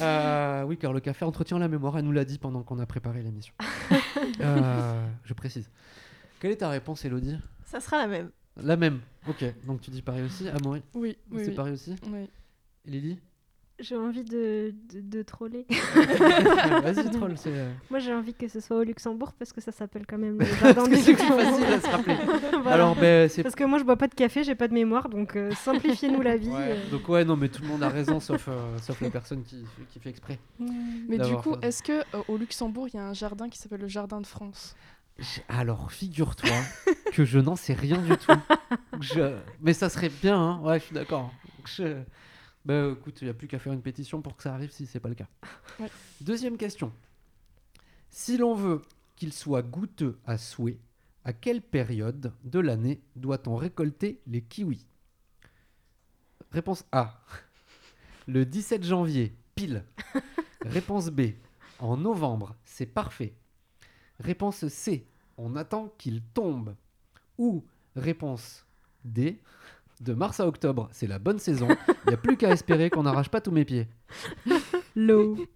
[0.00, 2.86] Euh, Oui, car le café entretient la mémoire, elle nous l'a dit pendant qu'on a
[2.86, 3.54] préparé l'émission.
[4.40, 5.68] Euh, je précise.
[6.40, 8.30] Quelle est ta réponse, Elodie Ça sera la même.
[8.62, 9.00] La même.
[9.28, 10.48] Ok, donc tu dis Paris aussi.
[10.48, 11.54] Amaury, Oui, oui, c'est oui.
[11.54, 11.94] Paris aussi.
[12.12, 12.28] oui.
[12.86, 13.18] Et Lily
[13.80, 15.66] J'ai envie de, de, de troller.
[16.82, 17.34] Vas-y, troll.
[17.36, 20.16] C'est euh, Moi, j'ai envie que ce soit au Luxembourg parce que ça s'appelle quand
[20.18, 21.40] même le jardin du que c'est Luxembourg.
[21.40, 22.16] facile à se rappeler.
[22.62, 22.70] Voilà.
[22.72, 25.08] Alors, ben, c'est Parce que moi, je bois pas de café, j'ai pas de mémoire,
[25.08, 26.48] donc euh, simplifiez-nous la vie.
[26.48, 26.90] Ouais, euh.
[26.90, 29.64] Donc ouais, non, mais tout le monde a raison, sauf, euh, sauf la personne qui,
[29.90, 30.38] qui fait exprès.
[30.60, 33.80] Mais du coup, est-ce que euh, au Luxembourg, il y a un jardin qui s'appelle
[33.80, 34.74] le Jardin de France?
[35.48, 36.50] Alors, figure-toi
[37.12, 38.32] que je n'en sais rien du tout.
[39.00, 41.32] Je- Mais ça serait bien, hein ouais, je suis d'accord.
[41.64, 42.02] Je-
[42.64, 44.86] Bah écoute, il n'y a plus qu'à faire une pétition pour que ça arrive si
[44.86, 45.28] c'est pas le cas.
[45.80, 45.90] Ouais.
[46.20, 46.92] Deuxième question.
[48.10, 48.82] Si l'on veut
[49.14, 50.78] qu'il soit goûteux à souhait,
[51.24, 54.86] à quelle période de l'année doit-on récolter les kiwis?
[56.52, 57.20] Réponse A.
[58.26, 59.84] Le 17 janvier, pile.
[60.62, 61.32] Réponse B.
[61.78, 63.34] En novembre, c'est parfait.
[64.20, 65.06] Réponse C.
[65.38, 66.74] On attend qu'il tombe.
[67.38, 67.64] Ou
[67.96, 68.64] réponse
[69.04, 69.38] D.
[70.00, 71.68] De mars à octobre, c'est la bonne saison.
[72.04, 73.88] Il n'y a plus qu'à espérer qu'on n'arrache pas tous mes pieds.
[74.94, 75.36] L'eau.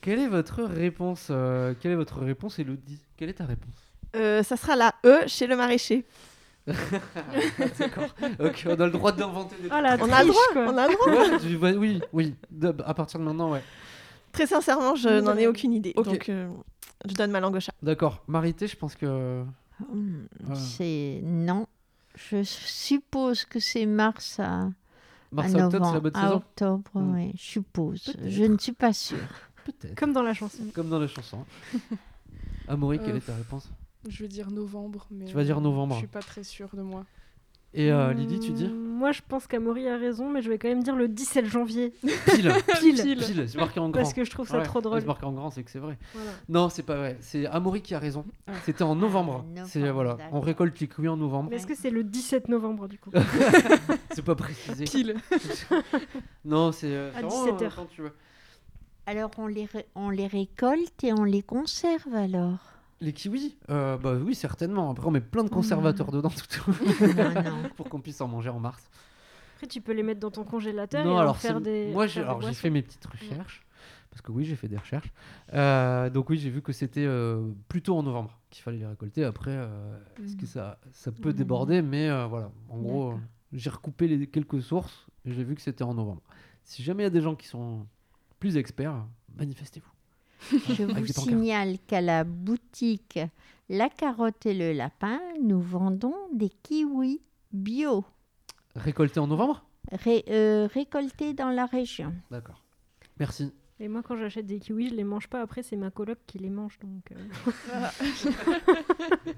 [0.00, 3.00] Quelle est votre réponse euh, Quelle est votre réponse, Elodie?
[3.16, 3.74] Quelle est ta réponse?
[4.16, 6.04] Euh, ça sera la E chez le maraîcher.
[6.66, 8.08] D'accord.
[8.40, 10.66] Ok, on a le droit d'inventer des Oh la On a le droit, quoi.
[10.68, 11.08] on a le droit.
[11.12, 12.34] Ouais, tu- ouais, oui, oui.
[12.50, 13.62] De- à partir de maintenant, ouais.
[14.32, 15.92] Très sincèrement, je n'en ai aucune idée.
[15.96, 16.04] Ok.
[16.06, 16.48] Donc, euh,
[17.08, 17.72] je donne ma langue au chat.
[17.82, 18.22] D'accord.
[18.26, 19.42] Marité, je pense que.
[19.92, 20.54] Hmm, Ah.
[20.54, 21.66] C'est non.
[22.16, 24.68] Je suppose que c'est mars à,
[25.30, 26.00] Mars à à octobre, c'est la novembre.
[26.00, 27.14] bonne à saison octobre, Hmm.
[27.14, 28.02] oui, je suppose.
[28.04, 28.28] Peut-être.
[28.28, 29.18] Je ne suis pas sûre.
[29.64, 29.94] Peut-être.
[29.94, 30.64] Comme dans la chanson.
[30.74, 31.44] Comme dans les chansons.
[32.68, 33.68] Amaury, quelle Euh, est ta réponse?
[34.08, 35.94] Je vais dire novembre, mais Tu vas dire euh, novembre.
[35.94, 37.04] Je suis pas très sûre de moi.
[37.74, 40.58] Et euh, Lydie, tu dis Hmm, Moi, je pense qu'Amaury a raison, mais je vais
[40.58, 41.92] quand même dire le 17 janvier.
[42.02, 42.52] Pile.
[42.80, 43.18] Pile.
[43.18, 44.00] Pile, c'est marqué en grand.
[44.02, 45.00] Parce que je trouve ça Ouais, trop drôle.
[45.00, 45.98] C'est marqué en grand, c'est que c'est vrai.
[46.14, 46.30] Voilà.
[46.48, 47.18] Non, c'est pas vrai.
[47.20, 48.24] C'est Amaury qui a raison.
[48.46, 48.52] Ah.
[48.64, 49.44] C'était en novembre.
[49.44, 51.50] novembre, c'est voilà, on récolte les kiwis en novembre.
[51.50, 53.10] Mais est-ce que c'est le 17 novembre, du coup
[54.12, 54.84] C'est pas précisé.
[54.84, 55.14] Pile.
[56.44, 57.76] non, c'est euh, À c'est vraiment, 17 euh, heures.
[57.76, 58.12] quand tu veux.
[59.06, 62.58] Alors on les, ré- on les récolte et on les conserve alors
[63.00, 64.90] Les kiwis Euh, Bah oui, certainement.
[64.90, 66.72] Après, on met plein de conservateurs dedans tout
[67.16, 67.68] Non, non.
[67.76, 68.88] pour qu'on puisse en manger en mars.
[69.54, 71.90] Après, tu peux les mettre dans ton congélateur non, et alors faire des.
[71.92, 72.60] moi, en j'ai faire des alors, j'ai boissons.
[72.60, 73.64] fait mes petites recherches.
[74.10, 75.12] Parce que oui, j'ai fait des recherches.
[75.52, 79.22] Euh, donc oui, j'ai vu que c'était euh, plutôt en novembre qu'il fallait les récolter.
[79.24, 81.82] Après, euh, est-ce que ça, ça peut déborder?
[81.82, 83.14] Mais euh, voilà, en gros,
[83.52, 86.22] j'ai recoupé les quelques sources et j'ai vu que c'était en novembre.
[86.64, 87.86] Si jamais il y a des gens qui sont
[88.40, 89.04] plus experts,
[89.36, 89.90] manifestez-vous.
[90.50, 93.18] Je vous signale qu'à la boutique
[93.68, 97.20] La Carotte et le Lapin, nous vendons des kiwis
[97.52, 98.04] bio,
[98.76, 99.64] Récolté en novembre?
[99.90, 102.12] Ré- euh, récoltés dans la région.
[102.30, 102.62] D'accord.
[103.18, 103.52] Merci.
[103.80, 105.40] Et moi, quand j'achète des kiwis, je les mange pas.
[105.40, 106.78] Après, c'est ma coloc qui les mange.
[106.80, 107.10] Donc.
[107.12, 107.86] euh.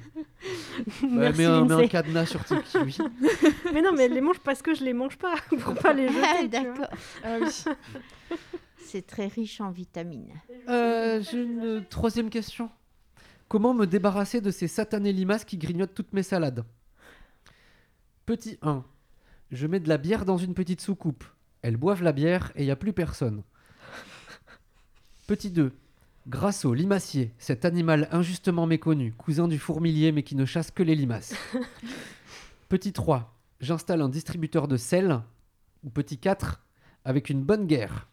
[1.03, 1.89] Ouais, Merci, mets, un, mets un Lindsay.
[1.89, 2.99] cadenas sur tes kiwis.
[3.75, 5.35] Mais non, mais elle les mange parce que je les mange pas.
[5.61, 6.21] Pour pas les jeter.
[6.23, 6.49] Ah, tu vois.
[6.49, 6.89] d'accord.
[7.23, 8.37] Ah oui.
[8.91, 10.35] C'est très riche en vitamines.
[10.69, 12.69] Euh, J'ai une troisième question.
[13.47, 16.65] Comment me débarrasser de ces satanés limaces qui grignotent toutes mes salades?
[18.27, 18.85] Petit 1.
[19.53, 21.23] Je mets de la bière dans une petite soucoupe.
[21.63, 23.45] Elles boivent la bière et il n'y a plus personne.
[25.29, 25.73] Petit 2.
[26.27, 30.83] Grâce au limacier, cet animal injustement méconnu, cousin du fourmilier mais qui ne chasse que
[30.83, 31.37] les limaces.
[32.69, 33.39] Petit 3.
[33.61, 35.21] J'installe un distributeur de sel.
[35.85, 36.61] Ou petit 4.
[37.05, 38.09] Avec une bonne guerre.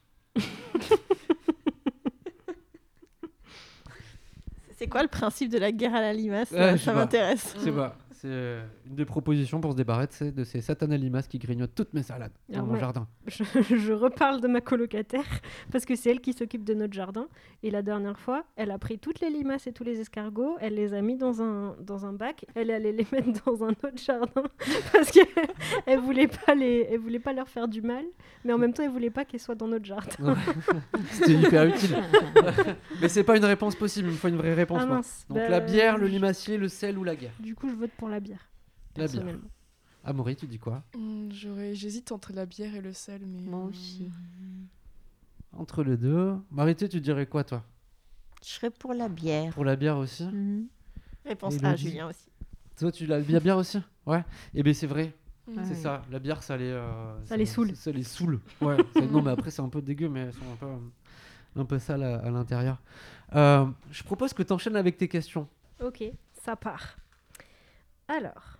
[4.77, 6.51] C'est quoi le principe de la guerre à la limace?
[6.51, 7.55] Ouais, Ça, m'intéresse.
[7.57, 7.95] Je sais pas.
[8.19, 11.93] C'est euh, une des propositions pour se débarrasser de ces satanés limaces qui grignotent toutes
[11.93, 13.07] mes salades dans Alors mon jardin.
[13.27, 13.43] je,
[13.75, 15.23] je reparle de ma colocataire
[15.71, 17.27] parce que c'est elle qui s'occupe de notre jardin.
[17.61, 20.73] Et la dernière fois, elle a pris toutes les limaces et tous les escargots, elle
[20.73, 23.69] les a mis dans un, dans un bac, elle est allée les mettre dans un
[23.69, 24.43] autre jardin
[24.91, 25.27] parce qu'elle
[25.85, 28.03] elle voulait, pas les, elle voulait pas leur faire du mal,
[28.43, 30.35] mais en même temps, elle voulait pas qu'elles soient dans notre jardin.
[31.11, 31.95] C'était hyper utile.
[33.01, 34.81] Mais c'est pas une réponse possible, il me faut une vraie réponse.
[34.83, 35.25] Ah mince.
[35.29, 37.75] Donc Bah, la bière, le je- limacier, le sel ou la guerre Du coup, je
[37.75, 38.49] vote pour la bière.
[38.95, 39.11] La bière.
[39.13, 39.49] personnellement.
[40.03, 40.83] Amaury, tu dis quoi
[41.31, 43.41] j'aurais- J'hésite entre la bière et le sel, mais.
[43.41, 44.09] Moi aussi.
[45.53, 46.35] Entre les deux.
[46.51, 47.63] Marité, tu dirais quoi toi?
[48.43, 49.53] Je serais pour la bière.
[49.53, 50.23] Pour la bière aussi?
[50.25, 50.67] Mhm.
[51.25, 52.29] Réponse Et A, Elodie Julien aussi.
[52.77, 53.79] Toi, tu l'as bien bière aussi?
[54.05, 54.23] Ouais.
[54.53, 55.13] Et bien, c'est vrai.
[55.47, 55.63] Mm.
[55.65, 56.03] C'est ça.
[56.11, 56.65] La bière, ça les.
[56.69, 57.75] euh, Ça les saoule.
[57.75, 58.39] Ça, les saoule.
[58.61, 58.77] Ouais.
[59.11, 60.67] non, mais après, c'est un peu dégueu, mais elles sont un peu,
[61.61, 62.81] un peu sales à, à l'intérieur.
[63.35, 65.47] Euh, je propose que tu enchaînes avec tes questions.
[65.83, 66.03] Ok,
[66.33, 66.97] ça part.
[68.07, 68.57] Alors,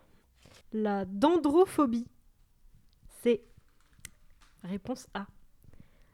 [0.74, 2.08] la dendrophobie,
[3.22, 3.42] c'est
[4.64, 5.28] réponse A.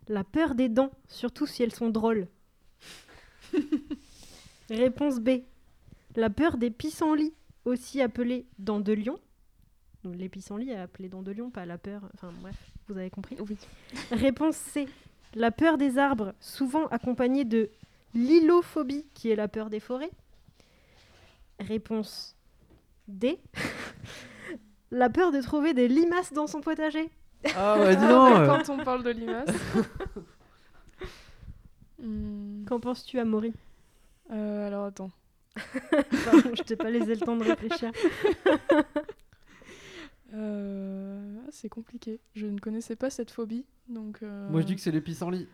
[0.08, 2.28] La peur des dents, surtout si elles sont drôles.
[4.70, 5.42] réponse B.
[6.16, 7.34] La peur des pissenlits,
[7.66, 9.18] aussi appelés dents de lion.
[10.04, 12.02] Donc, les pissenlits appelés dents de lion, pas la peur.
[12.14, 12.56] Enfin bref,
[12.88, 13.38] vous avez compris.
[13.40, 13.58] Oui.
[14.12, 14.88] Réponse C.
[15.36, 17.70] La peur des arbres, souvent accompagnée de
[18.14, 20.12] l'hylophobie, qui est la peur des forêts.
[21.60, 22.33] Réponse
[23.08, 23.40] D.
[24.92, 27.10] la peur de trouver des limaces dans son potager.
[27.56, 29.50] Ah ouais, dis donc quand on parle de limaces.
[32.02, 33.54] Hmm, Qu'en penses-tu, Amaury?
[34.32, 35.12] Euh, alors attends.
[36.26, 37.92] Pardon, je t'ai pas laissé le temps de réfléchir.
[40.34, 42.20] Euh, ah, c'est compliqué.
[42.36, 44.20] Je ne connaissais pas cette phobie, donc.
[44.24, 45.48] euh, Moi, je dis que c'est les pissenlits.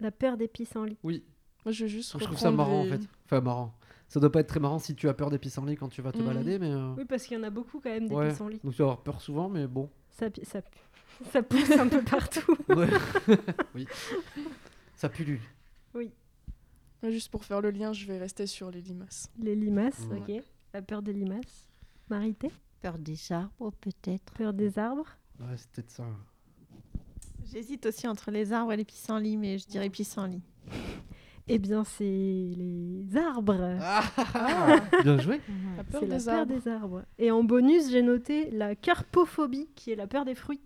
[0.00, 0.96] La peur des pissenlits.
[1.02, 1.22] Oui.
[1.64, 2.12] Moi, je vais juste.
[2.18, 3.08] Je trouve ça reprendre marrant, les- en fait.
[3.26, 3.74] Enfin, marrant.
[4.08, 6.12] Ça doit pas être très marrant si tu as peur des pissenlits quand tu vas
[6.12, 6.24] te Mhm.
[6.26, 6.70] balader, mais.
[6.72, 8.30] euh, Oui, parce qu'il y en a beaucoup quand même des ouais.
[8.30, 8.60] pissenlits.
[8.64, 9.90] Donc, tu vas avoir peur souvent, mais bon.
[10.10, 10.60] Ça, ça,
[11.32, 12.56] ça pousse un peu partout.
[12.68, 12.88] Ouais.
[13.74, 13.86] oui.
[14.96, 15.40] Ça pullule.
[15.94, 19.30] Moi, Juste pour faire le lien, je vais rester sur les limaces.
[19.40, 20.38] Les limaces, Ouais.
[20.38, 20.44] ok.
[20.74, 21.66] La peur des limaces.
[22.10, 22.50] Marité
[22.80, 24.32] Peur des arbres, peut-être.
[24.34, 25.06] Peur des arbres.
[25.38, 26.04] Ouais, c'est peut-être ça.
[27.52, 30.42] J'hésite aussi entre les arbres et les pissenlits, mais je dirais pissenlits.
[31.50, 33.76] Eh bien, c'est les arbres.
[33.80, 34.02] Ah,
[35.02, 35.40] Bien joué.
[35.76, 36.54] La peur C'est la des peur arbres.
[36.54, 37.02] des arbres.
[37.18, 40.60] Et en bonus, j'ai noté la carpophobie, qui est la peur des fruits.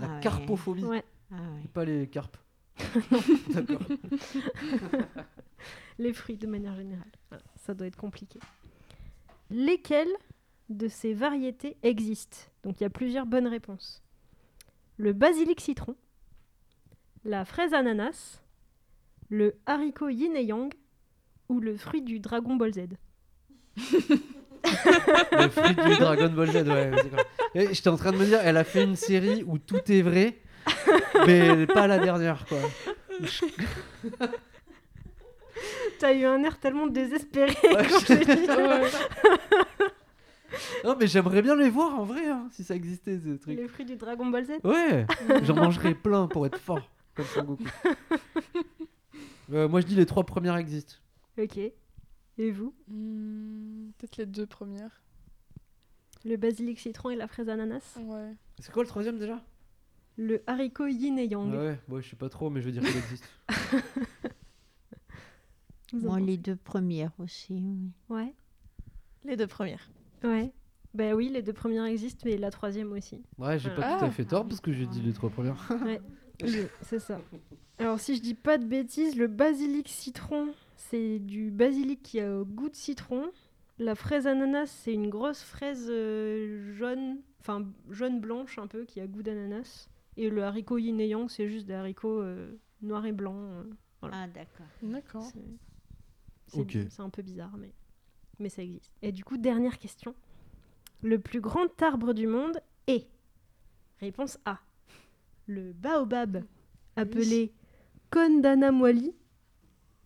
[0.00, 0.20] La Ah ouais.
[0.20, 0.84] carpophobie.
[0.84, 1.04] Ouais.
[1.32, 1.36] Ah
[1.72, 2.36] Pas les carpes.
[3.50, 3.80] D'accord.
[5.98, 7.10] Les fruits de manière générale.
[7.30, 8.38] Voilà, ça doit être compliqué.
[9.50, 10.12] Lesquelles
[10.68, 12.36] de ces variétés existent?
[12.62, 14.02] Donc il y a plusieurs bonnes réponses.
[14.96, 15.96] Le basilic citron,
[17.24, 18.40] la fraise ananas,
[19.28, 20.72] le haricot yin et yang
[21.48, 22.80] ou le fruit du dragon ball Z.
[25.32, 26.90] Le fruit du Dragon Ball Z, ouais.
[27.54, 30.02] Et J'étais en train de me dire, elle a fait une série où tout est
[30.02, 30.38] vrai,
[31.26, 32.58] mais pas la dernière, quoi.
[35.98, 38.46] T'as eu un air tellement désespéré Ouais, quand dit.
[40.84, 43.58] Non, mais j'aimerais bien les voir en vrai, hein, si ça existait, ce truc.
[43.58, 44.52] Les fruits du dragon ball Z?
[44.64, 45.06] Ouais,
[45.42, 47.64] j'en mangerais plein pour être fort, comme Son Goku.
[49.50, 50.94] Euh, moi, je dis les trois premières existent.
[51.38, 51.56] Ok.
[51.58, 52.74] Et vous?
[52.88, 55.02] Hmm, Peut-être les deux premières.
[56.24, 58.34] Le basilic citron et la fraise ananas Ouais.
[58.58, 59.42] C'est quoi le troisième déjà?
[60.16, 61.52] Le haricot yin et yang.
[61.54, 63.24] Ah Ouais, ouais, je sais pas trop, mais je veux dire qu'il existe.
[65.92, 67.54] Vous en Moi, pensez les deux premières aussi.
[67.54, 67.90] oui.
[68.08, 68.34] Ouais.
[69.24, 69.88] Les deux premières.
[70.22, 70.52] Ouais.
[70.94, 73.22] Bah oui, les deux premières existent, mais la troisième aussi.
[73.38, 73.98] Ouais, j'ai pas Ah.
[73.98, 75.56] tout à fait tort parce que j'ai dit les trois premières.
[75.84, 76.00] Ouais,
[76.82, 77.20] c'est ça.
[77.78, 82.38] Alors si je dis pas de bêtises, le basilic citron, c'est du basilic qui a
[82.40, 83.30] au goût de citron.
[83.78, 89.00] La fraise ananas, c'est une grosse fraise euh, jaune, enfin jaune blanche un peu, qui
[89.00, 89.88] a goût d'ananas.
[90.16, 93.36] Et le haricot yin et yang, c'est juste des haricots euh, noirs et blancs.
[93.38, 93.62] euh,
[94.00, 94.22] Voilà.
[94.22, 94.66] Ah, d'accord.
[94.82, 95.30] D'accord.
[96.48, 97.72] c'est un peu bizarre, mais,
[98.40, 98.90] mais ça existe.
[99.02, 100.14] Et du coup, dernière question.
[101.02, 103.06] Le plus grand arbre du monde est?
[104.00, 104.58] Réponse A.
[105.48, 106.44] Le baobab,
[106.94, 107.54] appelé
[108.10, 109.14] Kondanamwali,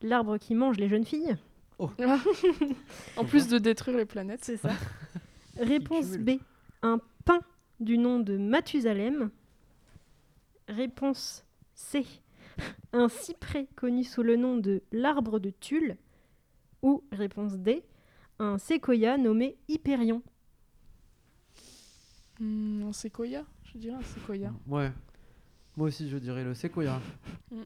[0.00, 1.36] l'arbre qui mange les jeunes filles.
[3.16, 4.44] En plus de détruire les planètes.
[4.44, 4.70] C'est ça.
[5.58, 6.16] Réponse.
[6.16, 6.38] B.
[6.82, 7.40] Un pin
[7.80, 9.30] du nom de Mathusalem.
[10.68, 12.06] Réponse C.
[12.92, 15.96] Un cyprès connu sous le nom de l'arbre de Tulle.
[16.82, 17.82] Ou réponse D.
[18.38, 20.22] Un séquoia nommé Hyperion.
[22.40, 24.52] Hmm, un séquoia Je dirais un séquoia.
[24.66, 24.90] Ouais.
[25.76, 27.00] Moi aussi, je dirais le séquoia.
[27.50, 27.56] Je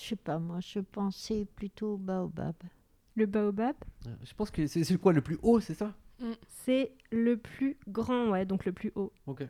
[0.00, 2.54] sais pas, moi, je pensais plutôt au baobab.
[3.16, 3.76] Le baobab,
[4.06, 5.92] Euh, Je pense que c'est c'est quoi le plus haut, c'est ça?
[6.64, 9.12] C'est le plus grand, ouais, donc le plus haut.
[9.26, 9.44] Ok.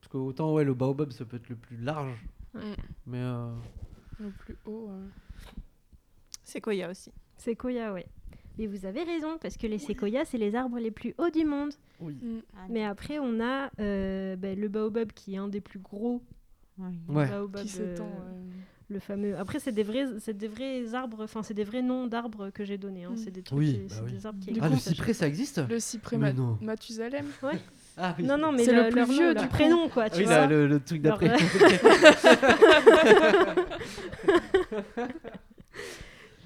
[0.00, 2.18] Parce que autant, ouais, le baobab, ça peut être le plus large.
[2.54, 2.60] Mm.
[3.06, 3.54] Mais euh,
[4.18, 4.88] Le plus haut.
[4.90, 5.06] euh.
[6.44, 7.12] Séquoia aussi.
[7.38, 8.06] Séquoia, ouais.
[8.58, 11.44] Mais vous avez raison, parce que les séquoias, c'est les arbres les plus hauts du
[11.44, 11.72] monde.
[12.00, 12.40] Hmm.
[12.70, 16.22] Mais après, on a euh, ben, le baobab qui est un des plus gros Oui.
[16.78, 17.28] Ouais.
[17.28, 18.04] baobab, Qui s'étend.
[18.04, 18.38] euh, ouais.
[18.88, 19.36] le fameux.
[19.38, 22.64] Après, c'est des vrais, c'est des vrais arbres, enfin, c'est des vrais noms d'arbres que
[22.64, 23.04] j'ai donnés.
[23.04, 23.10] hein.
[23.12, 23.16] Mm.
[23.16, 24.12] C'est des trucs, Oui, c'est- bah c'est oui.
[24.12, 25.60] des arbres qui Ah, le cyprès, ça existe?
[25.68, 26.32] Le cyprès Ma-.
[26.60, 27.26] Mathusalem.
[27.98, 28.24] Ah oui.
[28.24, 30.04] Non, non, mais C'est le, le plus vieux, nom, du prénom, quoi.
[30.04, 31.34] Ah Tu oui, vois là, le, le truc d'après.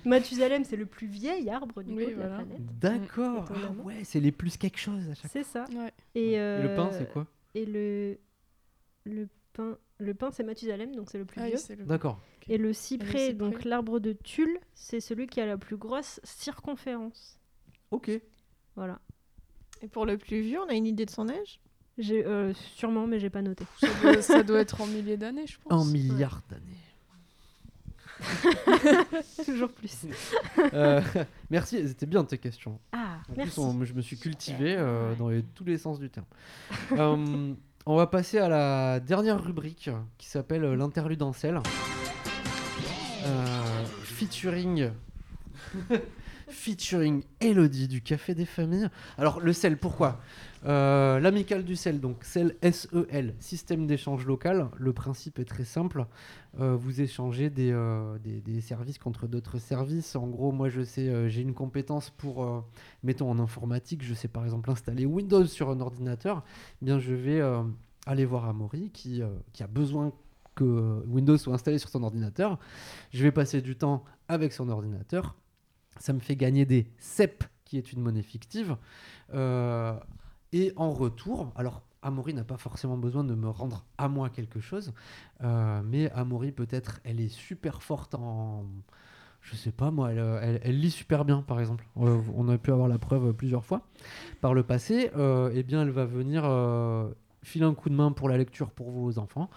[0.05, 2.79] Mathusalem, c'est le plus vieil arbre du Oui, coup, de la planète.
[2.81, 3.45] D'accord.
[3.55, 5.67] Ah ouais, c'est les plus quelque chose à chaque C'est ça.
[5.75, 5.93] Ouais.
[6.15, 7.27] Et, Et le pain, euh, c'est quoi?
[7.55, 8.17] Et le
[9.05, 11.57] le pain, le pain, c'est Mathusalem, donc c'est le plus Ah vieux.
[11.77, 12.21] le- D'accord.
[12.49, 13.33] Et le cyprès, cyprès.
[13.35, 17.39] donc l'arbre de Tulle, c'est celui qui a la plus grosse circonférence.
[17.91, 18.11] Ok.
[18.77, 18.99] Voilà.
[19.83, 21.61] Et pour le plus vieux, on a une idée de son âge?
[21.99, 23.65] J'ai euh, sûrement, mais j'ai pas noté.
[23.79, 25.89] Ça doit, ça doit être en milliers d'années, je pense.
[25.89, 26.65] Un milliard d'années.
[29.45, 29.97] Toujours plus.
[30.75, 31.01] Euh,
[31.51, 32.79] merci, c'était bien tes questions.
[32.93, 33.55] Ah, En merci.
[33.55, 35.17] plus, on- je me suis cultivé euh, Ouais.
[35.17, 36.27] dans les- tous les sens du terme.
[37.87, 41.61] On va passer à la dernière rubrique qui s'appelle l'interlude en sel.
[43.25, 44.91] Euh, featuring.
[46.51, 48.89] featuring Elodie du Café des Familles.
[49.19, 50.21] Alors, le sel, pourquoi
[50.67, 54.69] Euh, L'amicale du sel, donc sel SEL, système d'échange local.
[54.77, 56.07] Le principe est très simple.
[56.59, 60.17] Euh, vous échangez des, euh, des, services contre d'autres services.
[60.17, 62.65] En gros, moi, je sais, j'ai une compétence pour,
[63.03, 66.45] mettons en informatique, je sais par exemple installer Windows sur un ordinateur.
[66.83, 67.41] Eh bien, je vais
[68.07, 70.13] aller voir Amaury qui, a besoin
[70.55, 72.59] que Windows soit installé sur son ordinateur.
[73.13, 75.37] Je vais passer du temps avec son ordinateur.
[75.99, 78.77] Ça me fait gagner des CEP, qui est une monnaie fictive.
[79.33, 79.95] Euh,
[80.53, 84.59] et en retour, alors Amaury n'a pas forcément besoin de me rendre à moi quelque
[84.59, 84.93] chose,
[85.43, 88.65] euh, mais Amaury peut-être, elle est super forte en...
[89.43, 91.87] Je sais pas moi, elle, lit super bien par exemple.
[91.97, 93.87] Euh, on a pu avoir la preuve plusieurs fois
[94.43, 95.11] par le passé.
[95.17, 96.43] Eh bien, elle va venir
[97.43, 99.49] filer un coup de main pour la lecture pour vos enfants.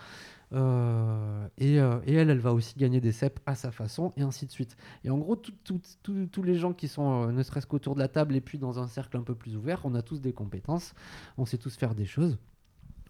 [0.54, 4.22] Euh, et, euh, et elle, elle va aussi gagner des CEP à sa façon, et
[4.22, 4.78] ainsi de suite.
[5.04, 8.36] Et en gros, tous les gens qui sont, euh, ne serait-ce qu'autour de la table,
[8.36, 10.94] et puis dans un cercle un peu plus ouvert, on a tous des compétences,
[11.38, 12.38] on sait tous faire des choses.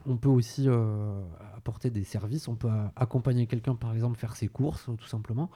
[0.05, 1.21] On peut aussi euh,
[1.55, 5.49] apporter des services, on peut euh, accompagner quelqu'un, par exemple, faire ses courses, tout simplement.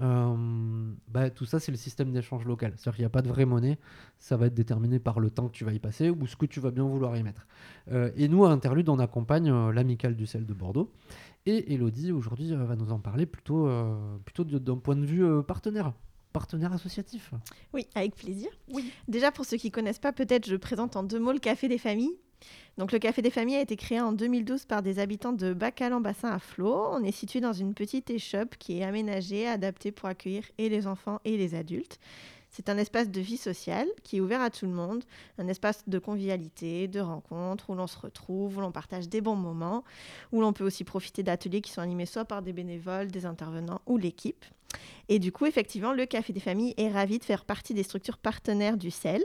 [0.00, 2.72] Euh, bah, tout ça, c'est le système d'échange local.
[2.76, 3.78] C'est-à-dire qu'il n'y a pas de vraie monnaie,
[4.18, 6.46] ça va être déterminé par le temps que tu vas y passer ou ce que
[6.46, 7.46] tu vas bien vouloir y mettre.
[7.92, 10.92] Euh, et nous, à Interlude, on accompagne euh, l'amicale du sel de Bordeaux.
[11.46, 15.24] Et Elodie, aujourd'hui, euh, va nous en parler plutôt, euh, plutôt d'un point de vue
[15.24, 15.92] euh, partenaire,
[16.32, 17.32] partenaire associatif.
[17.72, 18.48] Oui, avec plaisir.
[19.06, 21.78] Déjà, pour ceux qui connaissent pas, peut-être je présente en deux mots le Café des
[21.78, 22.18] Familles.
[22.78, 26.30] Donc, le Café des Familles a été créé en 2012 par des habitants de Bacalan-Bassin
[26.30, 26.88] à Flot.
[26.90, 30.86] On est situé dans une petite échoppe qui est aménagée, adaptée pour accueillir et les
[30.86, 31.98] enfants et les adultes.
[32.56, 35.04] C'est un espace de vie sociale qui est ouvert à tout le monde,
[35.36, 39.36] un espace de convivialité, de rencontres, où l'on se retrouve, où l'on partage des bons
[39.36, 39.84] moments,
[40.32, 43.82] où l'on peut aussi profiter d'ateliers qui sont animés soit par des bénévoles, des intervenants
[43.84, 44.42] ou l'équipe.
[45.10, 48.16] Et du coup, effectivement, le Café des Familles est ravi de faire partie des structures
[48.16, 49.22] partenaires du CEL.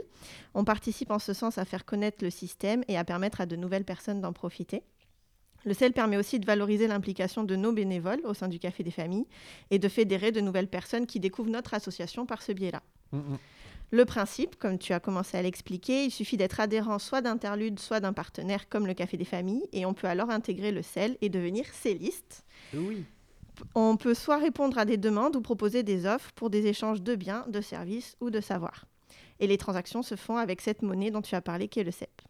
[0.52, 3.56] On participe en ce sens à faire connaître le système et à permettre à de
[3.56, 4.82] nouvelles personnes d'en profiter.
[5.64, 8.90] Le CEL permet aussi de valoriser l'implication de nos bénévoles au sein du Café des
[8.90, 9.26] Familles
[9.70, 12.82] et de fédérer de nouvelles personnes qui découvrent notre association par ce biais-là.
[13.90, 18.00] Le principe, comme tu as commencé à l'expliquer, il suffit d'être adhérent soit d'interlude, soit
[18.00, 21.28] d'un partenaire comme le Café des Familles, et on peut alors intégrer le CEL et
[21.28, 22.42] devenir celliste.
[22.74, 23.04] Oui.
[23.74, 27.14] On peut soit répondre à des demandes ou proposer des offres pour des échanges de
[27.14, 28.86] biens, de services ou de savoirs.
[29.40, 31.90] Et les transactions se font avec cette monnaie dont tu as parlé, qui est le
[31.90, 32.22] CEP.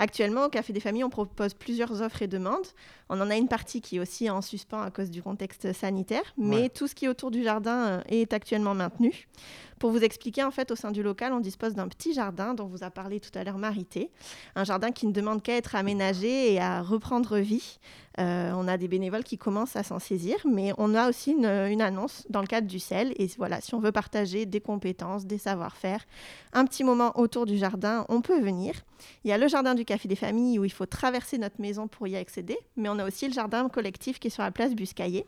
[0.00, 2.66] Actuellement, au Café des Familles, on propose plusieurs offres et demandes.
[3.08, 6.34] On en a une partie qui est aussi en suspens à cause du contexte sanitaire,
[6.36, 6.68] mais Ouais.
[6.70, 9.28] tout ce qui est autour du jardin euh, est actuellement maintenu.
[9.80, 12.66] Pour vous expliquer, en fait, au sein du local, on dispose d'un petit jardin dont
[12.66, 14.10] vous a parlé tout à l'heure Marité.
[14.54, 17.78] Un jardin qui ne demande qu'à être aménagé et à reprendre vie.
[18.18, 21.46] Euh, on a des bénévoles qui commencent à s'en saisir, mais on a aussi une,
[21.46, 23.14] une annonce dans le cadre du CEL.
[23.16, 26.04] Et voilà, si on veut partager des compétences, des savoir-faire,
[26.52, 28.74] un petit moment autour du jardin, on peut venir.
[29.24, 31.88] Il y a le jardin du Café des Familles où il faut traverser notre maison
[31.88, 34.74] pour y accéder, mais on a aussi le jardin collectif qui est sur la place
[34.74, 35.24] Buscaillé.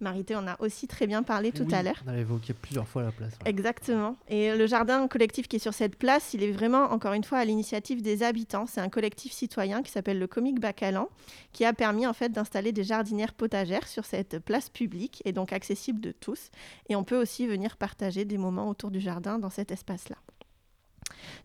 [0.00, 2.02] Marité en a aussi très bien parlé tout Oui, à l'heure.
[2.04, 3.34] On avait évoqué plusieurs fois la place.
[3.44, 3.50] ouais.
[3.50, 3.91] Exactement.
[4.28, 7.38] Et le jardin collectif qui est sur cette place, il est vraiment, encore une fois,
[7.38, 8.66] à l'initiative des habitants.
[8.66, 11.08] C'est un collectif citoyen qui s'appelle le Comique Bacalan,
[11.52, 15.52] qui a permis en fait d'installer des jardinières potagères sur cette place publique et donc
[15.52, 16.50] accessible de tous.
[16.88, 20.16] Et on peut aussi venir partager des moments autour du jardin dans cet espace-là.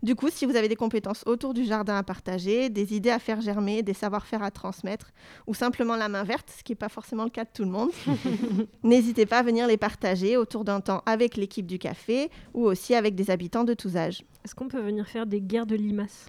[0.02, 3.18] Du coup, si vous avez des compétences autour du jardin à partager, des idées à
[3.18, 5.10] faire germer, des savoir-faire à transmettre,
[5.46, 7.70] ou simplement la main verte, ce qui n'est pas forcément le cas de tout le
[7.70, 7.90] monde,
[8.82, 12.94] n'hésitez pas à venir les partager autour d'un temps avec l'équipe du café ou aussi
[12.94, 14.22] avec des habitants de tous âges.
[14.44, 16.26] Est-ce qu'on peut venir faire des guerres de limaces?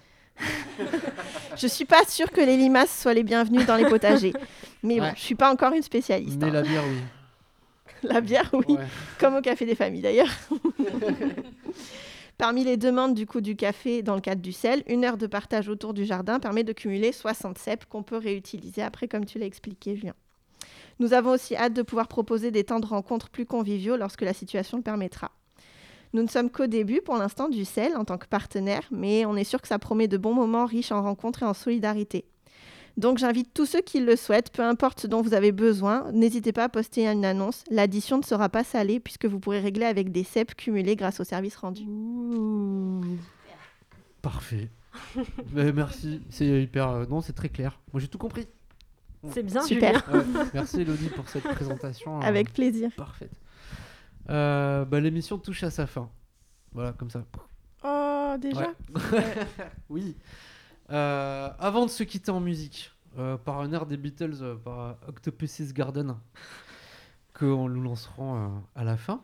[1.56, 4.32] Je suis pas sûre que les limaces soient les bienvenus dans les potagers,
[4.82, 5.12] mais bon, Ouais.
[5.16, 6.38] je suis pas encore une spécialiste.
[6.40, 6.52] Mais hein.
[6.52, 6.98] la bière, oui.
[8.02, 8.86] La bière, oui, Ouais.
[9.18, 10.30] comme au café des familles d'ailleurs.
[12.40, 15.26] Parmi les demandes du coup du café dans le cadre du sel, une heure de
[15.26, 19.38] partage autour du jardin permet de cumuler 60 cèpes qu'on peut réutiliser après, comme tu
[19.38, 20.14] l'as expliqué, Julien.
[21.00, 24.32] Nous avons aussi hâte de pouvoir proposer des temps de rencontres plus conviviaux lorsque la
[24.32, 25.32] situation le permettra.
[26.14, 29.36] Nous ne sommes qu'au début pour l'instant du CEL en tant que partenaire, mais on
[29.36, 32.24] est sûr que ça promet de bons moments riches en rencontres et en solidarité.
[32.96, 36.52] Donc j'invite tous ceux qui le souhaitent, peu importe ce dont vous avez besoin, n'hésitez
[36.52, 37.64] pas à poster une annonce.
[37.70, 41.24] L'addition ne sera pas salée puisque vous pourrez régler avec des CEP cumulés grâce au
[41.24, 41.84] service rendu.
[44.22, 44.68] Parfait.
[45.52, 46.88] Mais merci, c'est hyper.
[46.90, 47.78] euh, non, c'est très clair.
[47.92, 48.46] Moi, j'ai tout compris.
[49.32, 50.02] C'est bien, Super.
[50.12, 50.22] Ouais,
[50.54, 52.18] merci Elodie pour cette présentation.
[52.18, 52.90] euh, Avec plaisir.
[52.96, 53.30] Parfaite.
[54.30, 56.10] Euh, bah, L'émission touche à sa fin.
[56.72, 57.22] Voilà, comme ça.
[57.84, 59.46] Oh, déjà Ouais.
[59.90, 60.16] oui.
[60.90, 64.96] Euh, avant de se quitter en musique, euh, par un air des Beatles, euh, par
[65.08, 66.16] Octopus's Garden,
[67.34, 69.22] que nous lancerons euh, à la fin.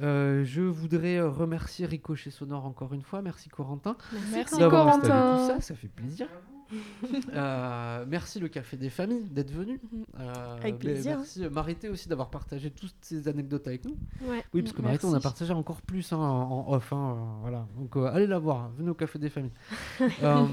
[0.00, 3.20] Euh, je voudrais remercier Ricochet Sonore encore une fois.
[3.20, 3.96] Merci Corentin
[4.30, 5.38] Merci d'avoir installé Corentin.
[5.38, 6.28] tout ça, ça fait plaisir.
[7.34, 9.80] Euh, merci le Café des Familles d'être venu.
[10.18, 11.18] Euh, Avec mais plaisir.
[11.18, 13.96] Merci euh, Marité aussi d'avoir partagé toutes ces anecdotes avec nous.
[14.22, 14.44] Ouais.
[14.52, 16.92] Oui, parce que Marité, on a partagé encore plus hein, en en off.
[16.92, 17.66] hein, euh, voilà.
[17.76, 19.52] Donc euh, allez la voir, venez au Café des Familles.
[20.22, 20.46] Euh,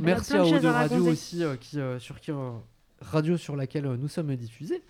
[0.00, 2.50] merci à Audio Radio aussi, euh, qui, euh, sur qui, euh,
[3.00, 4.82] radio sur laquelle euh, nous sommes diffusés.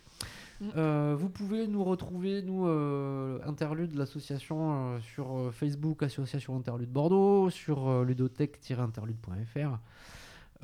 [0.61, 0.64] Mm.
[0.76, 6.91] Euh, vous pouvez nous retrouver, nous, euh, Interlude, l'association, euh, sur euh, Facebook, Association Interlude
[6.91, 9.78] Bordeaux, sur euh, ludotech-interlude.fr.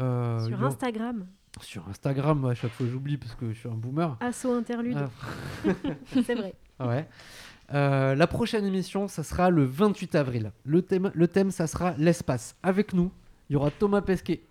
[0.01, 1.27] Euh, Sur a- Instagram,
[1.63, 4.17] sur Instagram, à chaque fois j'oublie parce que je suis un boomer.
[4.21, 5.71] Asso Interlude, Ah.
[6.25, 6.55] c'est vrai.
[6.81, 7.09] Ouais.
[7.73, 10.53] Euh, la prochaine émission, ça sera le 28 avril.
[10.65, 12.55] Le thème, le thème ça sera l'espace.
[12.63, 13.11] Avec nous,
[13.49, 14.43] il y aura Thomas Pesquet.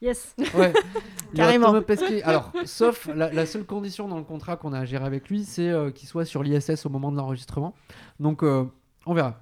[0.00, 0.34] Yes.
[0.38, 0.72] Ouais.
[1.32, 1.66] Il y aura Carrément.
[1.66, 2.22] Thomas Pesquet.
[2.24, 5.44] Alors, sauf la, la seule condition dans le contrat qu'on a à gérer avec lui,
[5.44, 7.74] c'est euh, qu'il soit sur l'ISS au moment de l'enregistrement.
[8.20, 9.40] Donc, on verra.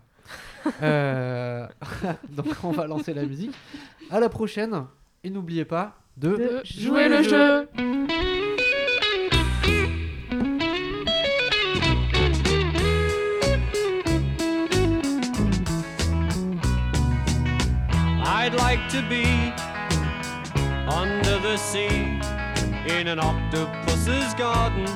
[2.31, 3.55] Donc, on va lancer la musique.
[4.11, 4.85] À la prochaine.
[5.23, 7.69] Et n'oubliez pas de, De Jouer le jeu.
[18.25, 19.53] I'd like to be
[20.89, 22.19] under the sea
[22.87, 24.87] in an octopus's garden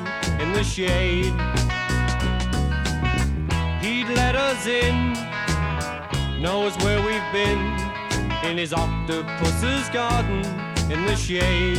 [0.41, 1.35] in the shade.
[3.83, 5.13] He'd let us in,
[6.41, 7.84] knows where we've been
[8.45, 10.45] in his octopus's garden
[10.93, 11.79] in the shade.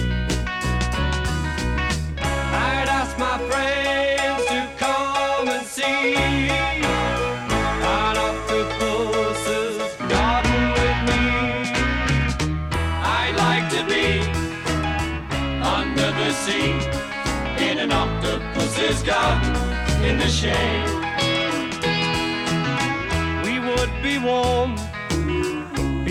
[2.18, 6.84] I'd ask my friends to come and see an
[8.18, 9.78] octopus's
[10.10, 11.24] garden with me.
[13.22, 14.22] I'd like to be
[15.62, 16.72] under the sea
[17.64, 19.56] in an octopus's garden
[20.04, 20.90] in the shade.
[23.46, 24.76] We would be warm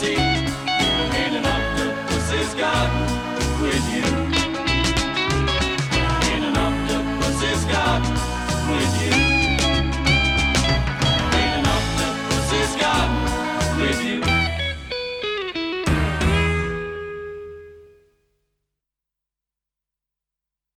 [0.00, 3.29] sea, in an octopus's garden.